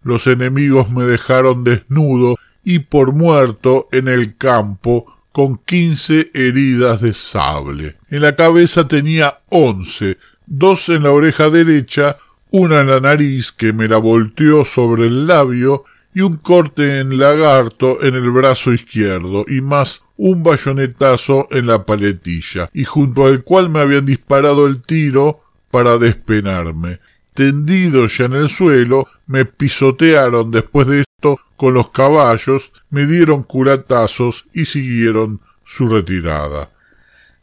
Los 0.05 0.27
enemigos 0.27 0.91
me 0.91 1.05
dejaron 1.05 1.65
desnudo 1.65 2.37
y 2.65 2.79
por 2.79 3.13
muerto 3.13 3.89
en 3.93 4.09
el 4.09 4.37
campo 4.37 5.07
con 5.33 5.59
quince 5.59 6.31
heridas 6.35 7.03
de 7.03 7.13
sable. 7.13 7.97
En 8.11 8.23
la 8.23 8.35
cabeza 8.35 8.89
tenía 8.89 9.41
once, 9.49 10.19
dos 10.47 10.89
en 10.89 11.03
la 11.03 11.11
oreja 11.11 11.51
derecha, 11.51 12.17
una 12.51 12.81
en 12.81 12.89
la 12.89 13.01
nariz 13.01 13.53
que 13.53 13.73
me 13.73 13.89
la 13.89 13.99
volteó 13.99 14.65
sobre 14.65 15.07
el 15.07 15.27
labio 15.27 15.85
y 16.15 16.21
un 16.23 16.37
corte 16.37 17.01
en 17.01 17.19
lagarto 17.19 18.03
en 18.03 18.15
el 18.15 18.31
brazo 18.31 18.73
izquierdo 18.73 19.45
y 19.47 19.61
más 19.61 20.05
un 20.17 20.43
bayonetazo 20.43 21.47
en 21.51 21.67
la 21.67 21.85
paletilla 21.85 22.71
y 22.73 22.85
junto 22.85 23.27
al 23.27 23.45
cual 23.45 23.69
me 23.69 23.81
habían 23.81 24.07
disparado 24.07 24.67
el 24.67 24.83
tiro 24.83 25.43
para 25.71 25.99
despenarme. 25.99 27.01
Tendido 27.35 28.07
ya 28.07 28.25
en 28.25 28.33
el 28.33 28.49
suelo, 28.49 29.07
me 29.27 29.45
pisotearon 29.45 30.51
después 30.51 30.89
de 30.89 31.01
esto 31.03 31.39
con 31.57 31.75
los 31.75 31.91
caballos, 31.91 32.73
me 32.91 33.07
dieron 33.07 33.45
curatazos 33.45 34.47
y 34.53 34.65
siguieron 34.65 35.41
su 35.65 35.87
retirada. 35.89 36.71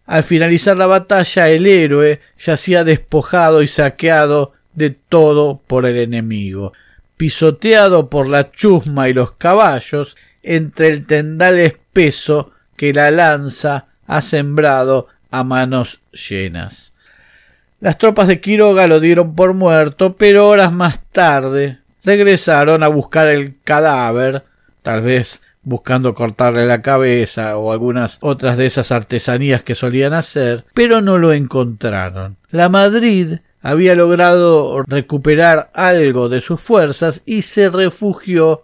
Al 0.06 0.24
finalizar 0.24 0.76
la 0.78 0.88
batalla, 0.88 1.50
el 1.50 1.66
héroe 1.66 2.22
yacía 2.38 2.84
despojado 2.84 3.62
y 3.62 3.68
saqueado 3.68 4.54
de 4.75 4.91
todo 4.91 5.60
por 5.65 5.86
el 5.86 5.98
enemigo, 5.98 6.74
pisoteado 7.17 8.10
por 8.10 8.27
la 8.27 8.51
chusma 8.51 9.10
y 9.10 9.13
los 9.13 9.32
caballos, 9.32 10.15
entre 10.44 10.89
el 10.89 11.05
tendal 11.05 11.58
espeso 11.58 12.51
que 12.75 12.94
la 12.94 13.10
lanza 13.10 13.88
ha 14.08 14.22
sembrado 14.22 15.08
a 15.32 15.44
manos 15.44 16.00
llenas. 16.12 16.94
Las 17.79 17.98
tropas 17.98 18.27
de 18.27 18.39
Quiroga 18.39 18.88
lo 18.88 19.00
dieron 19.00 19.36
por 19.36 19.53
muerto, 19.53 20.15
pero 20.15 20.48
horas 20.48 20.72
más 20.72 21.03
tarde 21.12 21.79
regresaron 22.03 22.84
a 22.84 22.88
buscar 22.88 23.27
el 23.27 23.55
cadáver, 23.63 24.44
tal 24.82 25.01
vez 25.01 25.41
buscando 25.63 26.13
cortarle 26.13 26.67
la 26.67 26.82
cabeza 26.82 27.58
o 27.58 27.72
algunas 27.72 28.20
otras 28.22 28.58
de 28.58 28.67
esas 28.67 28.91
artesanías 28.91 29.63
que 29.63 29.75
solían 29.75 30.13
hacer, 30.13 30.63
pero 30.74 31.01
no 31.01 31.17
lo 31.17 31.34
encontraron. 31.34 32.38
La 32.51 32.70
Madrid 32.70 33.39
había 33.65 33.95
logrado 33.95 34.84
recuperar 34.84 35.72
algo 35.74 36.29
de 36.29 36.39
sus 36.39 36.62
fuerzas 36.62 37.24
y 37.25 37.41
se 37.41 37.72
refugió 37.72 38.62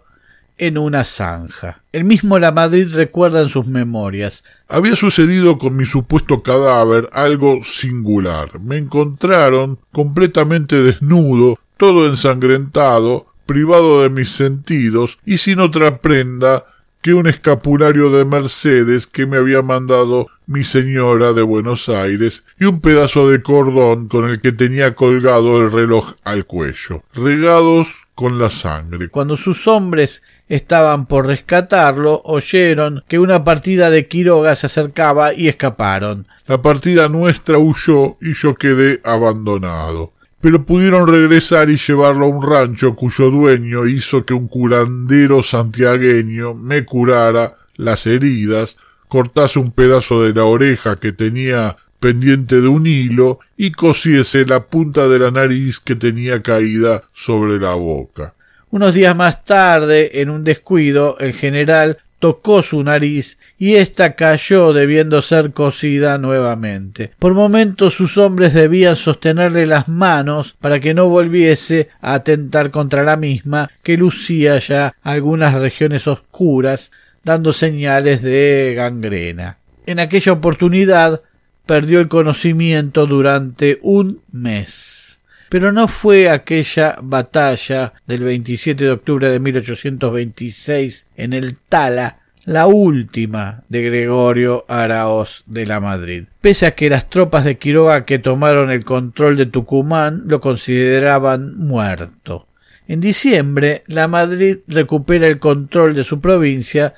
en 0.58 0.78
una 0.78 1.02
zanja. 1.02 1.82
El 1.90 2.04
mismo 2.04 2.38
La 2.38 2.52
Madrid 2.52 2.86
recuerda 2.94 3.42
en 3.42 3.48
sus 3.48 3.66
memorias. 3.66 4.44
Había 4.68 4.94
sucedido 4.94 5.58
con 5.58 5.74
mi 5.74 5.86
supuesto 5.86 6.44
cadáver 6.44 7.08
algo 7.12 7.64
singular. 7.64 8.60
Me 8.60 8.76
encontraron 8.78 9.80
completamente 9.90 10.76
desnudo, 10.76 11.58
todo 11.76 12.06
ensangrentado, 12.06 13.26
privado 13.44 14.02
de 14.02 14.08
mis 14.08 14.30
sentidos 14.30 15.18
y 15.26 15.38
sin 15.38 15.58
otra 15.58 15.98
prenda 15.98 16.64
que 17.02 17.14
un 17.14 17.26
escapulario 17.26 18.10
de 18.10 18.24
Mercedes 18.24 19.08
que 19.08 19.26
me 19.26 19.36
había 19.36 19.60
mandado 19.60 20.28
mi 20.46 20.62
señora 20.62 21.32
de 21.32 21.42
Buenos 21.42 21.88
Aires 21.88 22.44
y 22.60 22.64
un 22.64 22.80
pedazo 22.80 23.28
de 23.28 23.42
cordón 23.42 24.06
con 24.06 24.30
el 24.30 24.40
que 24.40 24.52
tenía 24.52 24.94
colgado 24.94 25.60
el 25.60 25.72
reloj 25.72 26.14
al 26.22 26.46
cuello, 26.46 27.02
regados 27.12 28.06
con 28.14 28.38
la 28.38 28.50
sangre. 28.50 29.08
Cuando 29.08 29.36
sus 29.36 29.66
hombres 29.66 30.22
estaban 30.48 31.06
por 31.06 31.26
rescatarlo 31.26 32.22
oyeron 32.24 33.02
que 33.08 33.18
una 33.18 33.42
partida 33.42 33.90
de 33.90 34.06
Quiroga 34.06 34.54
se 34.54 34.66
acercaba 34.66 35.34
y 35.34 35.48
escaparon. 35.48 36.28
La 36.46 36.62
partida 36.62 37.08
nuestra 37.08 37.58
huyó 37.58 38.16
y 38.20 38.34
yo 38.34 38.54
quedé 38.54 39.00
abandonado. 39.02 40.12
Pero 40.42 40.66
pudieron 40.66 41.06
regresar 41.06 41.70
y 41.70 41.76
llevarlo 41.76 42.26
a 42.26 42.28
un 42.28 42.42
rancho 42.42 42.96
cuyo 42.96 43.30
dueño 43.30 43.86
hizo 43.86 44.26
que 44.26 44.34
un 44.34 44.48
curandero 44.48 45.40
santiagueño 45.40 46.54
me 46.54 46.84
curara 46.84 47.54
las 47.76 48.08
heridas, 48.08 48.76
cortase 49.06 49.60
un 49.60 49.70
pedazo 49.70 50.20
de 50.24 50.34
la 50.34 50.44
oreja 50.44 50.96
que 50.96 51.12
tenía 51.12 51.76
pendiente 52.00 52.60
de 52.60 52.66
un 52.66 52.88
hilo 52.88 53.38
y 53.56 53.70
cosiese 53.70 54.44
la 54.44 54.66
punta 54.66 55.06
de 55.06 55.20
la 55.20 55.30
nariz 55.30 55.78
que 55.78 55.94
tenía 55.94 56.42
caída 56.42 57.04
sobre 57.12 57.60
la 57.60 57.74
boca. 57.74 58.34
Unos 58.70 58.94
días 58.94 59.14
más 59.14 59.44
tarde, 59.44 60.20
en 60.22 60.28
un 60.28 60.42
descuido, 60.42 61.16
el 61.20 61.34
general 61.34 61.98
tocó 62.18 62.62
su 62.62 62.82
nariz 62.82 63.38
y 63.62 63.76
ésta 63.76 64.16
cayó 64.16 64.72
debiendo 64.72 65.22
ser 65.22 65.52
cosida 65.52 66.18
nuevamente. 66.18 67.12
Por 67.16 67.32
momentos 67.32 67.94
sus 67.94 68.18
hombres 68.18 68.54
debían 68.54 68.96
sostenerle 68.96 69.66
las 69.66 69.86
manos 69.86 70.56
para 70.60 70.80
que 70.80 70.94
no 70.94 71.08
volviese 71.08 71.88
a 72.00 72.14
atentar 72.14 72.72
contra 72.72 73.04
la 73.04 73.16
misma, 73.16 73.70
que 73.84 73.96
lucía 73.96 74.58
ya 74.58 74.96
algunas 75.04 75.54
regiones 75.54 76.08
oscuras, 76.08 76.90
dando 77.22 77.52
señales 77.52 78.20
de 78.22 78.72
gangrena. 78.74 79.58
En 79.86 80.00
aquella 80.00 80.32
oportunidad 80.32 81.22
perdió 81.64 82.00
el 82.00 82.08
conocimiento 82.08 83.06
durante 83.06 83.78
un 83.82 84.22
mes. 84.32 85.20
Pero 85.50 85.70
no 85.70 85.86
fue 85.86 86.28
aquella 86.28 86.98
batalla 87.00 87.92
del 88.08 88.24
27 88.24 88.82
de 88.82 88.90
octubre 88.90 89.28
de 89.28 89.38
1826 89.38 91.10
en 91.16 91.32
el 91.32 91.56
Tala 91.68 92.21
la 92.44 92.66
última 92.66 93.62
de 93.68 93.82
Gregorio 93.82 94.64
Araoz 94.68 95.44
de 95.46 95.66
la 95.66 95.80
Madrid. 95.80 96.24
Pese 96.40 96.66
a 96.66 96.74
que 96.74 96.88
las 96.88 97.08
tropas 97.08 97.44
de 97.44 97.58
Quiroga 97.58 98.04
que 98.04 98.18
tomaron 98.18 98.70
el 98.70 98.84
control 98.84 99.36
de 99.36 99.46
Tucumán 99.46 100.24
lo 100.26 100.40
consideraban 100.40 101.56
muerto. 101.56 102.46
En 102.88 103.00
diciembre, 103.00 103.84
la 103.86 104.08
Madrid 104.08 104.58
recupera 104.66 105.28
el 105.28 105.38
control 105.38 105.94
de 105.94 106.04
su 106.04 106.20
provincia 106.20 106.94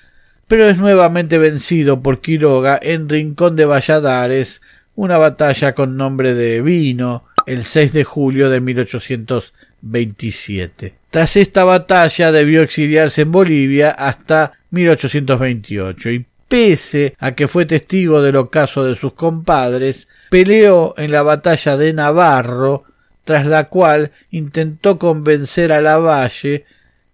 pero 0.49 0.69
es 0.69 0.79
nuevamente 0.79 1.39
vencido 1.39 2.03
por 2.03 2.21
Quiroga 2.21 2.77
en 2.81 3.09
Rincón 3.09 3.57
de 3.57 3.65
Valladares, 3.65 4.61
una 4.95 5.19
batalla 5.19 5.75
con 5.75 5.97
nombre 5.97 6.35
de 6.35 6.63
Vino, 6.63 7.25
el 7.47 7.65
6 7.65 7.93
de 7.93 8.05
julio 8.05 8.49
de 8.51 8.61
1827. 8.61 10.95
Tras 11.11 11.37
esta 11.37 11.65
batalla 11.65 12.31
debió 12.33 12.63
exiliarse 12.63 13.23
en 13.23 13.33
Bolivia 13.33 13.91
hasta 13.91 14.53
1828 14.75 16.11
y 16.11 16.27
pese 16.49 17.17
a 17.19 17.33
que 17.33 17.49
fue 17.49 17.67
testigo 17.67 18.23
del 18.23 18.37
ocaso 18.37 18.85
de 18.85 18.97
sus 18.97 19.15
compadres, 19.15 20.09
peleó 20.31 20.95
en 20.99 21.11
la 21.11 21.23
batalla 21.23 21.77
de 21.77 21.93
Navarro, 21.93 22.85
tras 23.25 23.47
la 23.47 23.65
cual 23.65 24.13
intentó 24.31 24.99
convencer 24.99 25.73
a 25.73 25.81
Lavalle 25.81 26.65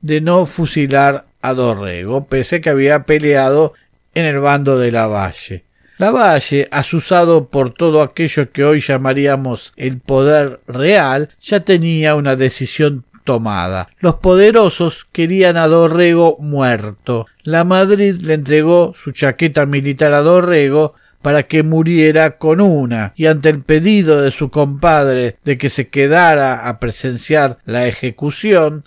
de 0.00 0.20
no 0.20 0.46
fusilar 0.46 1.26
a 1.40 1.54
Dorrego, 1.54 2.26
pese 2.26 2.60
que 2.60 2.70
había 2.70 3.04
peleado 3.04 3.74
en 4.14 4.24
el 4.24 4.40
bando 4.40 4.78
de 4.78 4.92
Lavalle. 4.92 5.64
Lavalle, 5.98 6.66
asusado 6.70 7.48
por 7.48 7.74
todo 7.74 8.02
aquello 8.02 8.50
que 8.50 8.64
hoy 8.64 8.80
llamaríamos 8.80 9.74
el 9.76 10.00
poder 10.00 10.60
real, 10.66 11.28
ya 11.40 11.60
tenía 11.60 12.14
una 12.14 12.36
decisión 12.36 13.04
tomada. 13.24 13.90
Los 14.00 14.16
poderosos 14.16 15.04
querían 15.04 15.56
a 15.56 15.66
Dorrego 15.66 16.38
muerto. 16.40 17.26
La 17.50 17.64
Madrid 17.64 18.14
le 18.20 18.34
entregó 18.34 18.94
su 18.96 19.10
chaqueta 19.10 19.66
militar 19.66 20.12
a 20.12 20.20
Dorrego 20.20 20.94
para 21.20 21.42
que 21.42 21.64
muriera 21.64 22.38
con 22.38 22.60
una, 22.60 23.12
y 23.16 23.26
ante 23.26 23.48
el 23.48 23.60
pedido 23.60 24.22
de 24.22 24.30
su 24.30 24.50
compadre 24.50 25.36
de 25.44 25.58
que 25.58 25.68
se 25.68 25.88
quedara 25.88 26.68
a 26.68 26.78
presenciar 26.78 27.58
la 27.64 27.88
ejecución, 27.88 28.84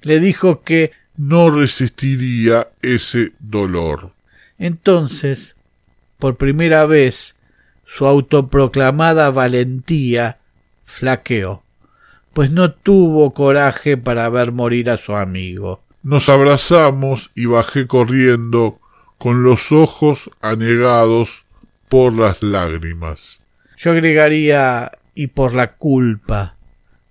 le 0.00 0.18
dijo 0.18 0.62
que 0.62 0.92
no 1.18 1.50
resistiría 1.50 2.68
ese 2.80 3.34
dolor. 3.38 4.12
Entonces, 4.58 5.54
por 6.18 6.38
primera 6.38 6.86
vez, 6.86 7.36
su 7.84 8.06
autoproclamada 8.06 9.30
valentía 9.30 10.38
flaqueó, 10.84 11.62
pues 12.32 12.50
no 12.50 12.72
tuvo 12.72 13.34
coraje 13.34 13.98
para 13.98 14.26
ver 14.30 14.52
morir 14.52 14.88
a 14.88 14.96
su 14.96 15.14
amigo. 15.14 15.82
Nos 16.06 16.28
abrazamos 16.28 17.32
y 17.34 17.46
bajé 17.46 17.88
corriendo 17.88 18.78
con 19.18 19.42
los 19.42 19.72
ojos 19.72 20.30
anegados 20.40 21.46
por 21.88 22.12
las 22.12 22.44
lágrimas. 22.44 23.40
Yo 23.76 23.90
agregaría 23.90 24.92
y 25.16 25.26
por 25.26 25.52
la 25.52 25.72
culpa 25.72 26.54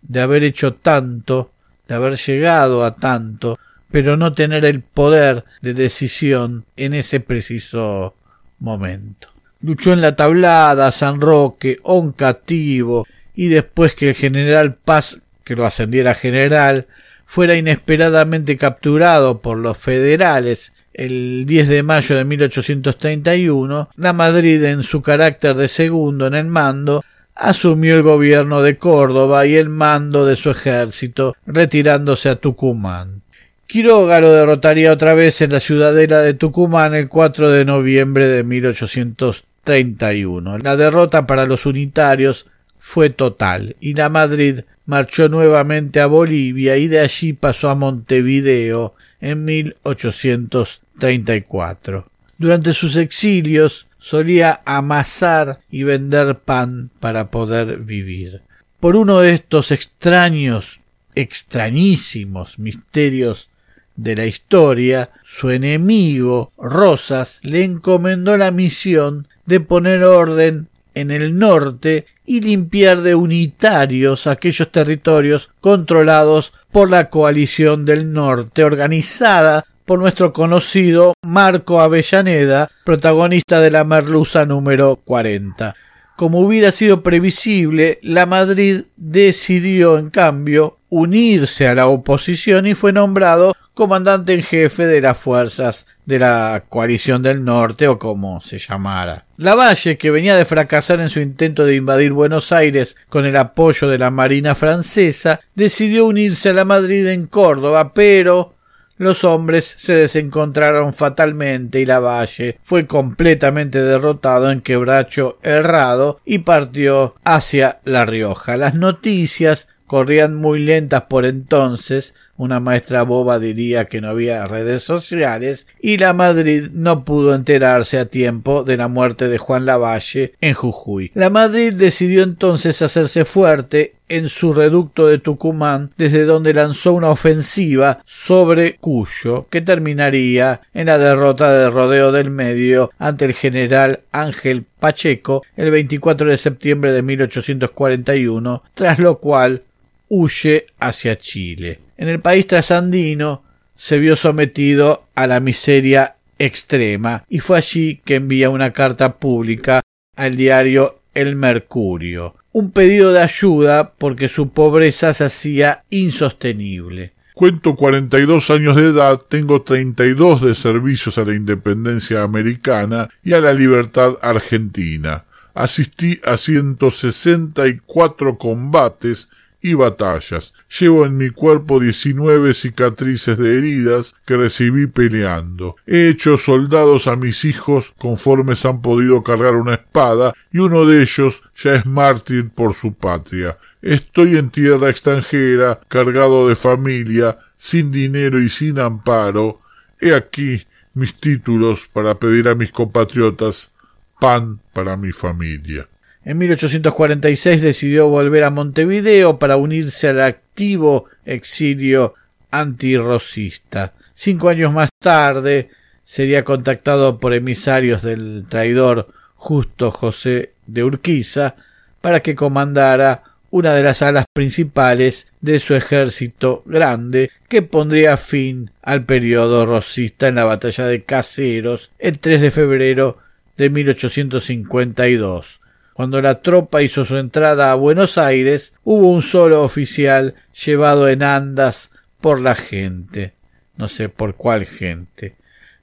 de 0.01 0.21
haber 0.21 0.45
hecho 0.45 0.75
tanto, 0.75 1.51
de 1.89 1.95
haber 1.95 2.15
llegado 2.15 2.85
a 2.85 2.95
tanto, 2.95 3.59
pero 3.91 4.15
no 4.15 4.31
tener 4.31 4.63
el 4.63 4.79
poder 4.79 5.43
de 5.61 5.73
decisión 5.73 6.63
en 6.77 6.93
ese 6.93 7.19
preciso 7.19 8.15
momento. 8.59 9.27
Luchó 9.59 9.91
en 9.91 9.99
la 9.99 10.15
tablada, 10.15 10.89
San 10.93 11.19
Roque, 11.19 11.79
Oncativo, 11.83 13.05
y 13.33 13.49
después 13.49 13.93
que 13.93 14.07
el 14.11 14.15
general 14.15 14.75
Paz, 14.75 15.19
que 15.43 15.57
lo 15.57 15.65
ascendiera 15.65 16.11
a 16.11 16.15
general, 16.15 16.87
fuera 17.25 17.55
inesperadamente 17.55 18.57
capturado 18.57 19.39
por 19.39 19.57
los 19.57 19.77
federales 19.77 20.73
el 20.95 21.45
10 21.45 21.67
de 21.67 21.83
mayo 21.83 22.15
de 22.15 22.23
1831, 22.23 23.89
la 23.97 24.13
Madrid 24.13 24.63
en 24.63 24.83
su 24.83 25.01
carácter 25.01 25.55
de 25.55 25.67
segundo 25.67 26.27
en 26.27 26.35
el 26.35 26.45
mando 26.45 27.03
asumió 27.35 27.97
el 27.97 28.03
gobierno 28.03 28.61
de 28.61 28.77
Córdoba 28.77 29.45
y 29.45 29.55
el 29.55 29.67
mando 29.67 30.25
de 30.25 30.37
su 30.37 30.49
ejército, 30.49 31.35
retirándose 31.45 32.29
a 32.29 32.37
Tucumán. 32.37 33.23
Quiroga 33.67 34.21
lo 34.21 34.31
derrotaría 34.31 34.93
otra 34.93 35.13
vez 35.13 35.41
en 35.41 35.51
la 35.51 35.59
ciudadela 35.59 36.21
de 36.21 36.33
Tucumán 36.33 36.95
el 36.95 37.09
4 37.09 37.51
de 37.51 37.65
noviembre 37.65 38.29
de 38.29 38.43
1831. 38.43 40.59
La 40.59 40.77
derrota 40.77 41.27
para 41.27 41.45
los 41.45 41.65
unitarios 41.65 42.45
fue 42.79 43.09
total 43.09 43.75
y 43.81 43.95
la 43.95 44.07
Madrid 44.09 44.61
marchó 44.85 45.27
nuevamente 45.29 45.99
a 45.99 46.05
Bolivia 46.07 46.77
y 46.77 46.87
de 46.87 46.99
allí 46.99 47.33
pasó 47.33 47.69
a 47.69 47.75
Montevideo 47.75 48.95
en 49.21 49.45
1834. 49.45 52.07
Durante 52.37 52.73
sus 52.73 52.97
exilios 52.97 53.87
solía 53.97 54.61
amasar 54.65 55.59
y 55.71 55.83
vender 55.83 56.39
pan 56.39 56.89
para 56.99 57.31
poder 57.31 57.77
vivir. 57.79 58.41
Por 58.79 58.95
uno 58.95 59.21
de 59.21 59.33
estos 59.33 59.71
extraños, 59.71 60.79
extrañísimos 61.15 62.59
misterios 62.59 63.49
de 63.95 64.15
la 64.15 64.25
historia, 64.25 65.09
su 65.23 65.49
enemigo, 65.49 66.51
Rosas, 66.57 67.39
le 67.41 67.63
encomendó 67.63 68.37
la 68.37 68.51
misión 68.51 69.27
de 69.45 69.61
poner 69.61 70.03
orden 70.03 70.67
en 70.93 71.11
el 71.11 71.37
norte 71.37 72.05
y 72.25 72.41
limpiar 72.41 73.01
de 73.01 73.15
unitarios 73.15 74.27
aquellos 74.27 74.71
territorios 74.71 75.51
controlados 75.61 76.53
por 76.71 76.89
la 76.89 77.09
coalición 77.09 77.85
del 77.85 78.11
norte 78.11 78.63
organizada 78.63 79.65
por 79.85 79.99
nuestro 79.99 80.33
conocido 80.33 81.13
Marco 81.21 81.79
Avellaneda, 81.79 82.69
protagonista 82.83 83.59
de 83.59 83.71
la 83.71 83.83
merluza 83.83 84.45
número 84.45 84.97
40. 85.05 85.75
Como 86.15 86.39
hubiera 86.39 86.71
sido 86.71 87.03
previsible, 87.03 87.99
la 88.01 88.25
Madrid 88.25 88.83
decidió, 88.95 89.97
en 89.97 90.09
cambio, 90.09 90.74
unirse 90.89 91.67
a 91.67 91.75
la 91.75 91.87
oposición 91.87 92.67
y 92.67 92.75
fue 92.75 92.93
nombrado 92.93 93.55
comandante 93.73 94.33
en 94.33 94.41
jefe 94.41 94.87
de 94.87 95.01
las 95.01 95.17
fuerzas 95.17 95.87
de 96.05 96.19
la 96.19 96.63
coalición 96.69 97.21
del 97.21 97.43
norte 97.43 97.87
o 97.87 97.99
como 97.99 98.39
se 98.41 98.57
llamara. 98.57 99.25
Lavalle, 99.37 99.97
que 99.97 100.11
venía 100.11 100.35
de 100.35 100.45
fracasar 100.45 101.01
en 101.01 101.09
su 101.09 101.19
intento 101.19 101.65
de 101.65 101.75
invadir 101.75 102.13
Buenos 102.13 102.51
Aires 102.51 102.95
con 103.09 103.25
el 103.25 103.35
apoyo 103.35 103.87
de 103.89 103.97
la 103.97 104.11
Marina 104.11 104.55
francesa, 104.55 105.41
decidió 105.55 106.05
unirse 106.05 106.49
a 106.49 106.53
la 106.53 106.65
Madrid 106.65 107.07
en 107.07 107.27
Córdoba, 107.27 107.91
pero 107.93 108.55
los 108.97 109.25
hombres 109.25 109.75
se 109.77 109.93
desencontraron 109.93 110.93
fatalmente 110.93 111.81
y 111.81 111.85
Lavalle 111.85 112.57
fue 112.63 112.87
completamente 112.87 113.81
derrotado 113.81 114.51
en 114.51 114.61
quebracho 114.61 115.37
errado 115.43 116.21
y 116.23 116.39
partió 116.39 117.15
hacia 117.25 117.79
La 117.83 118.05
Rioja. 118.05 118.55
Las 118.55 118.73
noticias 118.73 119.67
corrían 119.87 120.35
muy 120.35 120.59
lentas 120.59 121.03
por 121.03 121.25
entonces, 121.25 122.15
una 122.37 122.59
maestra 122.59 123.03
boba 123.03 123.39
diría 123.39 123.85
que 123.85 124.01
no 124.01 124.09
había 124.09 124.47
redes 124.47 124.83
sociales, 124.83 125.67
y 125.79 125.97
la 125.97 126.13
Madrid 126.13 126.67
no 126.73 127.03
pudo 127.05 127.33
enterarse 127.33 127.97
a 127.97 128.05
tiempo 128.05 128.63
de 128.63 128.77
la 128.77 128.87
muerte 128.87 129.27
de 129.27 129.37
Juan 129.37 129.65
Lavalle 129.65 130.33
en 130.41 130.53
Jujuy. 130.53 131.11
La 131.13 131.29
Madrid 131.29 131.73
decidió 131.73 132.23
entonces 132.23 132.81
hacerse 132.81 133.25
fuerte 133.25 133.94
en 134.09 134.29
su 134.29 134.53
reducto 134.53 135.07
de 135.07 135.17
Tucumán, 135.17 135.91
desde 135.97 136.25
donde 136.25 136.53
lanzó 136.53 136.93
una 136.93 137.09
ofensiva 137.09 138.01
sobre 138.05 138.75
Cuyo, 138.75 139.47
que 139.49 139.61
terminaría 139.61 140.61
en 140.73 140.87
la 140.87 140.97
derrota 140.97 141.51
de 141.51 141.69
Rodeo 141.69 142.11
del 142.11 142.29
Medio 142.29 142.91
ante 142.97 143.25
el 143.25 143.33
general 143.33 144.01
Ángel 144.11 144.65
Pacheco 144.79 145.43
el 145.55 145.71
24 145.71 146.29
de 146.29 146.37
septiembre 146.37 146.93
de 146.93 147.01
1841, 147.01 148.63
tras 148.73 148.99
lo 148.99 149.19
cual 149.19 149.63
huye 150.09 150.67
hacia 150.79 151.17
Chile. 151.17 151.79
En 151.97 152.07
el 152.07 152.19
país 152.19 152.47
trasandino 152.47 153.43
se 153.75 153.97
vio 153.97 154.15
sometido 154.15 155.05
a 155.15 155.27
la 155.27 155.39
miseria 155.39 156.15
extrema 156.39 157.25
y 157.29 157.39
fue 157.39 157.57
allí 157.57 158.01
que 158.03 158.15
envía 158.15 158.49
una 158.49 158.71
carta 158.71 159.15
pública 159.15 159.81
al 160.15 160.35
diario 160.35 160.99
El 161.13 161.35
Mercurio, 161.35 162.35
un 162.55 162.71
pedido 162.71 163.11
de 163.11 163.19
ayuda 163.19 163.91
porque 163.97 164.29
su 164.29 164.51
pobreza 164.51 165.13
se 165.13 165.25
hacía 165.25 165.83
insostenible. 165.89 167.11
Cuento 167.33 167.75
42 167.75 168.49
años 168.49 168.77
de 168.77 168.83
edad, 168.83 169.19
tengo 169.27 169.61
32 169.61 170.41
de 170.41 170.55
servicios 170.55 171.17
a 171.17 171.25
la 171.25 171.35
independencia 171.35 172.23
americana 172.23 173.09
y 173.25 173.33
a 173.33 173.41
la 173.41 173.51
libertad 173.51 174.13
argentina. 174.21 175.25
Asistí 175.53 176.21
a 176.23 176.37
164 176.37 178.37
combates 178.37 179.31
y 179.65 179.73
batallas. 179.73 180.53
Llevo 180.79 181.07
en 181.07 181.17
mi 181.17 181.31
cuerpo 181.31 181.79
diecinueve 181.79 182.53
cicatrices 182.53 183.35
de 183.39 183.57
heridas 183.57 184.15
que 184.23 184.37
recibí 184.37 184.85
peleando. 184.85 185.75
He 185.87 186.07
hecho 186.07 186.37
soldados 186.37 187.07
a 187.07 187.15
mis 187.15 187.45
hijos 187.45 187.91
conformes 187.97 188.63
han 188.65 188.83
podido 188.83 189.23
cargar 189.23 189.55
una 189.55 189.73
espada 189.73 190.35
y 190.51 190.59
uno 190.59 190.85
de 190.85 191.01
ellos 191.01 191.41
ya 191.55 191.73
es 191.73 191.85
mártir 191.87 192.51
por 192.51 192.75
su 192.75 192.93
patria. 192.93 193.57
Estoy 193.81 194.37
en 194.37 194.51
tierra 194.51 194.91
extranjera, 194.91 195.79
cargado 195.87 196.47
de 196.47 196.55
familia, 196.55 197.39
sin 197.57 197.91
dinero 197.91 198.39
y 198.39 198.49
sin 198.49 198.77
amparo. 198.77 199.61
He 199.99 200.13
aquí 200.13 200.67
mis 200.93 201.15
títulos 201.15 201.89
para 201.91 202.19
pedir 202.19 202.47
a 202.49 202.53
mis 202.53 202.71
compatriotas 202.71 203.73
pan 204.19 204.61
para 204.73 204.95
mi 204.95 205.11
familia. 205.11 205.87
En 206.25 206.39
1846 206.39 207.61
decidió 207.61 208.09
volver 208.09 208.43
a 208.43 208.49
Montevideo 208.49 209.37
para 209.37 209.57
unirse 209.57 210.07
al 210.07 210.21
activo 210.21 211.05
exilio 211.23 212.15
antirrocista. 212.49 213.93
Cinco 214.15 214.49
años 214.49 214.73
más 214.73 214.89
tarde 214.99 215.69
sería 216.03 216.43
contactado 216.43 217.19
por 217.19 217.35
emisarios 217.35 218.01
del 218.01 218.45
traidor 218.49 219.07
Justo 219.35 219.91
José 219.91 220.53
de 220.65 220.83
Urquiza 220.83 221.57
para 222.01 222.21
que 222.21 222.33
comandara 222.33 223.21
una 223.51 223.75
de 223.75 223.83
las 223.83 224.01
alas 224.01 224.25
principales 224.33 225.31
de 225.41 225.59
su 225.59 225.75
ejército 225.75 226.63
grande 226.65 227.29
que 227.47 227.61
pondría 227.61 228.17
fin 228.17 228.71
al 228.81 229.05
periodo 229.05 229.67
rosista 229.67 230.27
en 230.27 230.35
la 230.35 230.45
batalla 230.45 230.87
de 230.87 231.03
Caseros 231.03 231.91
el 231.99 232.17
3 232.17 232.41
de 232.41 232.51
febrero 232.51 233.19
de 233.57 233.69
1852 233.69 235.59
cuando 235.95 236.21
la 236.21 236.41
tropa 236.41 236.83
hizo 236.83 237.05
su 237.05 237.15
entrada 237.15 237.71
a 237.71 237.75
Buenos 237.75 238.17
Aires, 238.17 238.73
hubo 238.83 239.09
un 239.09 239.21
solo 239.21 239.63
oficial 239.63 240.35
llevado 240.65 241.07
en 241.07 241.23
andas 241.23 241.91
por 242.19 242.41
la 242.41 242.53
gente. 242.53 243.31
No 243.77 243.87
sé 243.87 244.09
por 244.09 244.35
cuál 244.35 244.65
gente. 244.65 245.35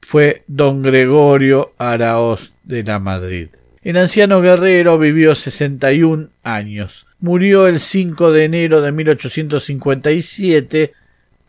Fue 0.03 0.45
don 0.47 0.83
Gregorio 0.83 1.73
Araoz 1.79 2.53
de 2.63 2.83
la 2.83 2.99
Madrid. 2.99 3.49
El 3.81 3.97
anciano 3.97 4.43
guerrero 4.43 4.99
vivió 4.99 5.35
sesenta 5.35 5.95
y 5.95 6.03
un 6.03 6.29
años. 6.43 7.07
Murió 7.19 7.67
el 7.67 7.81
5 7.81 8.33
de 8.33 8.45
enero 8.45 8.83
de 8.83 8.93
1857 8.93 10.93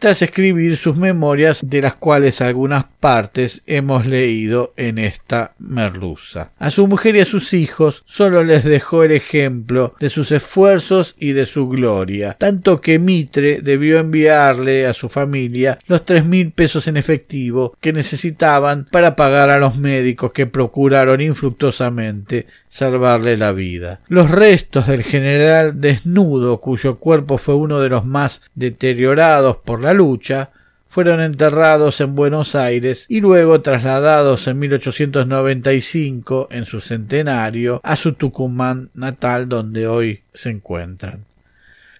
tras 0.03 0.21
escribir 0.21 0.75
sus 0.75 0.97
memorias 0.97 1.61
de 1.63 1.81
las 1.81 1.95
cuales 1.95 2.41
algunas 2.41 2.83
partes 2.99 3.63
hemos 3.67 4.05
leído 4.05 4.73
en 4.75 4.97
esta 4.97 5.53
merluza. 5.59 6.51
A 6.59 6.71
su 6.71 6.87
mujer 6.87 7.15
y 7.15 7.21
a 7.21 7.25
sus 7.25 7.53
hijos 7.53 8.03
solo 8.05 8.43
les 8.43 8.65
dejó 8.65 9.05
el 9.05 9.13
ejemplo 9.13 9.95
de 10.01 10.09
sus 10.09 10.33
esfuerzos 10.33 11.15
y 11.19 11.31
de 11.31 11.45
su 11.45 11.69
gloria, 11.69 12.35
tanto 12.37 12.81
que 12.81 12.99
Mitre 12.99 13.61
debió 13.61 13.97
enviarle 13.97 14.87
a 14.87 14.93
su 14.93 15.07
familia 15.07 15.79
los 15.87 16.03
tres 16.03 16.25
mil 16.25 16.51
pesos 16.51 16.89
en 16.89 16.97
efectivo 16.97 17.73
que 17.79 17.93
necesitaban 17.93 18.85
para 18.91 19.15
pagar 19.15 19.51
a 19.51 19.57
los 19.57 19.77
médicos 19.77 20.33
que 20.33 20.47
procuraron 20.47 21.21
infructuosamente 21.21 22.47
salvarle 22.73 23.37
la 23.37 23.51
vida. 23.51 24.01
Los 24.07 24.31
restos 24.31 24.87
del 24.87 25.03
general 25.03 25.79
desnudo, 25.79 26.59
cuyo 26.59 26.97
cuerpo 26.97 27.37
fue 27.37 27.53
uno 27.53 27.79
de 27.79 27.89
los 27.89 28.03
más 28.03 28.41
deteriorados 28.55 29.57
por 29.57 29.81
la 29.81 29.92
lucha, 29.93 30.51
fueron 30.93 31.21
enterrados 31.21 32.01
en 32.01 32.13
Buenos 32.13 32.53
Aires 32.53 33.07
y 33.09 33.19
luego 33.19 33.61
trasladados 33.61 34.47
en 34.47 34.59
1895 34.59 36.49
en 36.51 36.65
su 36.65 36.81
centenario 36.81 37.81
a 37.83 37.95
su 37.95 38.13
Tucumán 38.13 38.89
natal 38.93 39.49
donde 39.49 39.87
hoy 39.87 40.21
se 40.35 40.51
encuentran. 40.51 41.25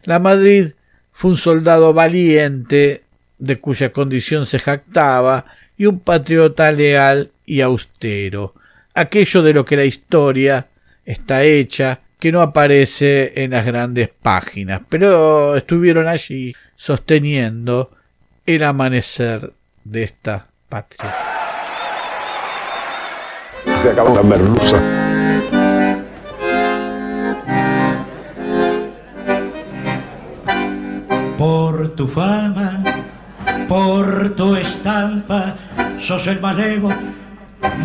La 0.04 0.20
Madrid 0.20 0.74
fue 1.12 1.32
un 1.32 1.38
soldado 1.38 1.94
valiente 1.94 3.02
de 3.40 3.60
cuya 3.60 3.92
condición 3.92 4.46
se 4.46 4.60
jactaba 4.60 5.46
y 5.76 5.88
un 5.88 6.00
patriota 6.00 6.72
leal 6.72 7.32
y 7.48 7.62
austero, 7.62 8.54
aquello 8.94 9.42
de 9.42 9.54
lo 9.56 9.66
que 9.66 9.76
la 9.76 9.86
historia 9.86 10.68
está 11.04 11.44
hecha 11.44 12.02
que 12.20 12.32
no 12.32 12.42
aparece 12.42 13.34
en 13.44 13.52
las 13.52 13.66
grandes 13.66 14.10
páginas, 14.10 14.82
pero 14.88 15.58
estuvieron 15.58 16.08
allí 16.08 16.56
sosteniendo 16.84 17.92
el 18.46 18.62
amanecer 18.62 19.54
de 19.86 20.04
esta 20.04 20.48
patria. 20.68 21.16
Se 23.82 23.92
acabó 23.92 24.14
la 24.14 24.24
merluza. 24.24 24.82
Por 31.38 31.96
tu 31.96 32.06
fama, 32.06 32.84
por 33.70 34.36
tu 34.36 34.54
estampa, 34.58 35.56
sos 36.02 36.28
el 36.28 36.42
malevo 36.42 36.90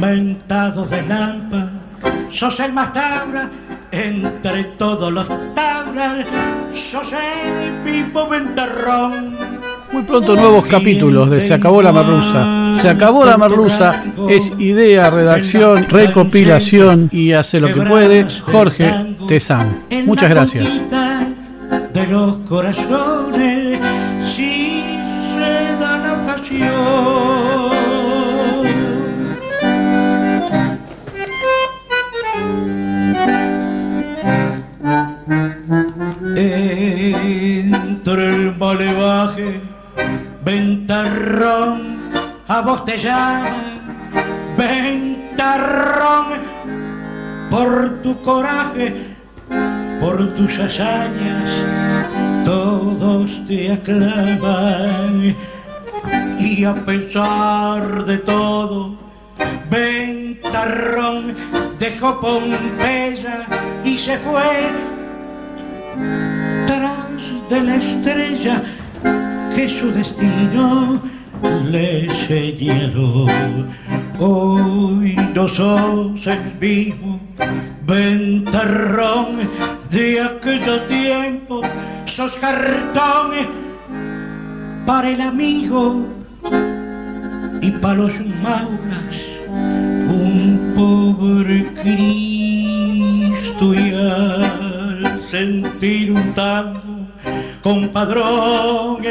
mentado 0.00 0.86
de 0.86 1.02
lampa, 1.02 1.70
sos 2.32 2.58
el 2.58 2.72
más 2.72 2.92
tabra 2.92 3.48
entre 3.98 4.64
todos 4.78 5.12
los 5.12 5.28
tablas, 5.54 6.24
sos 6.72 7.12
el 7.12 7.72
mismo 7.84 8.28
ventarrón. 8.28 9.36
Muy 9.92 10.02
pronto 10.02 10.36
nuevos 10.36 10.66
capítulos 10.66 11.30
de 11.30 11.40
Se 11.40 11.54
acabó 11.54 11.82
la 11.82 11.92
merluza. 11.92 12.74
Se 12.74 12.88
acabó 12.88 13.24
la 13.24 13.38
merluza 13.38 14.04
es 14.28 14.52
idea, 14.58 15.10
redacción, 15.10 15.86
recopilación 15.88 17.08
y 17.10 17.32
hace 17.32 17.60
lo 17.60 17.72
que 17.72 17.82
puede 17.82 18.26
Jorge 18.42 19.16
Tezán. 19.26 19.84
Muchas 20.04 20.30
gracias. 20.30 20.86
De 21.92 22.06
los 22.06 22.36
corazones, 22.48 23.80
si 24.24 24.82
se 25.34 25.80
da 25.80 25.98
la 25.98 26.22
ocasión. 26.22 27.77
Entre 38.70 38.84
el 38.84 38.96
malevaje, 38.96 39.60
ventarrón, 40.44 42.10
a 42.48 42.60
vos 42.60 42.84
te 42.84 42.98
llama, 42.98 43.80
ventarrón, 44.58 46.26
por 47.50 48.02
tu 48.02 48.20
coraje, 48.20 48.94
por 50.00 50.34
tus 50.34 50.58
hazañas, 50.58 52.44
todos 52.44 53.30
te 53.46 53.72
aclaman. 53.72 55.34
Y 56.38 56.64
a 56.64 56.74
pesar 56.84 58.04
de 58.04 58.18
todo, 58.18 58.98
ventarrón 59.70 61.34
dejó 61.78 62.20
Pompeya 62.20 63.46
y 63.84 63.98
se 63.98 64.18
fue 64.18 64.72
de 67.48 67.62
la 67.62 67.76
estrella 67.76 68.62
que 69.54 69.68
su 69.68 69.92
destino 69.92 71.00
le 71.70 72.08
señaló. 72.26 73.26
Hoy 74.18 75.16
no 75.34 75.48
sos 75.48 76.26
el 76.26 76.58
mismo 76.60 77.20
ventarrón 77.86 79.38
de 79.90 80.20
aquel 80.20 80.86
tiempo, 80.88 81.62
sos 82.06 82.34
cartón 82.36 83.30
para 84.84 85.10
el 85.10 85.20
amigo 85.20 86.08
y 87.62 87.70
para 87.70 87.94
los 87.94 88.18
mauras 88.42 89.14
un 90.08 90.72
pobre 90.74 91.72
Cristo 91.74 93.74
y 93.74 93.94
al 93.94 95.22
sentir 95.22 96.12
un 96.12 96.34
compadrón 97.62 99.02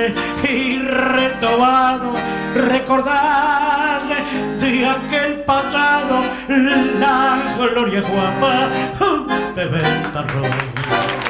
y 0.43 0.79
retobado 0.79 2.13
recordar 2.55 4.01
de 4.59 4.85
aquel 4.85 5.41
pasado 5.41 6.21
la 6.99 7.39
gloria 7.57 8.01
guapa 8.01 8.69
de 9.55 9.65
Ventarrón. 9.65 11.26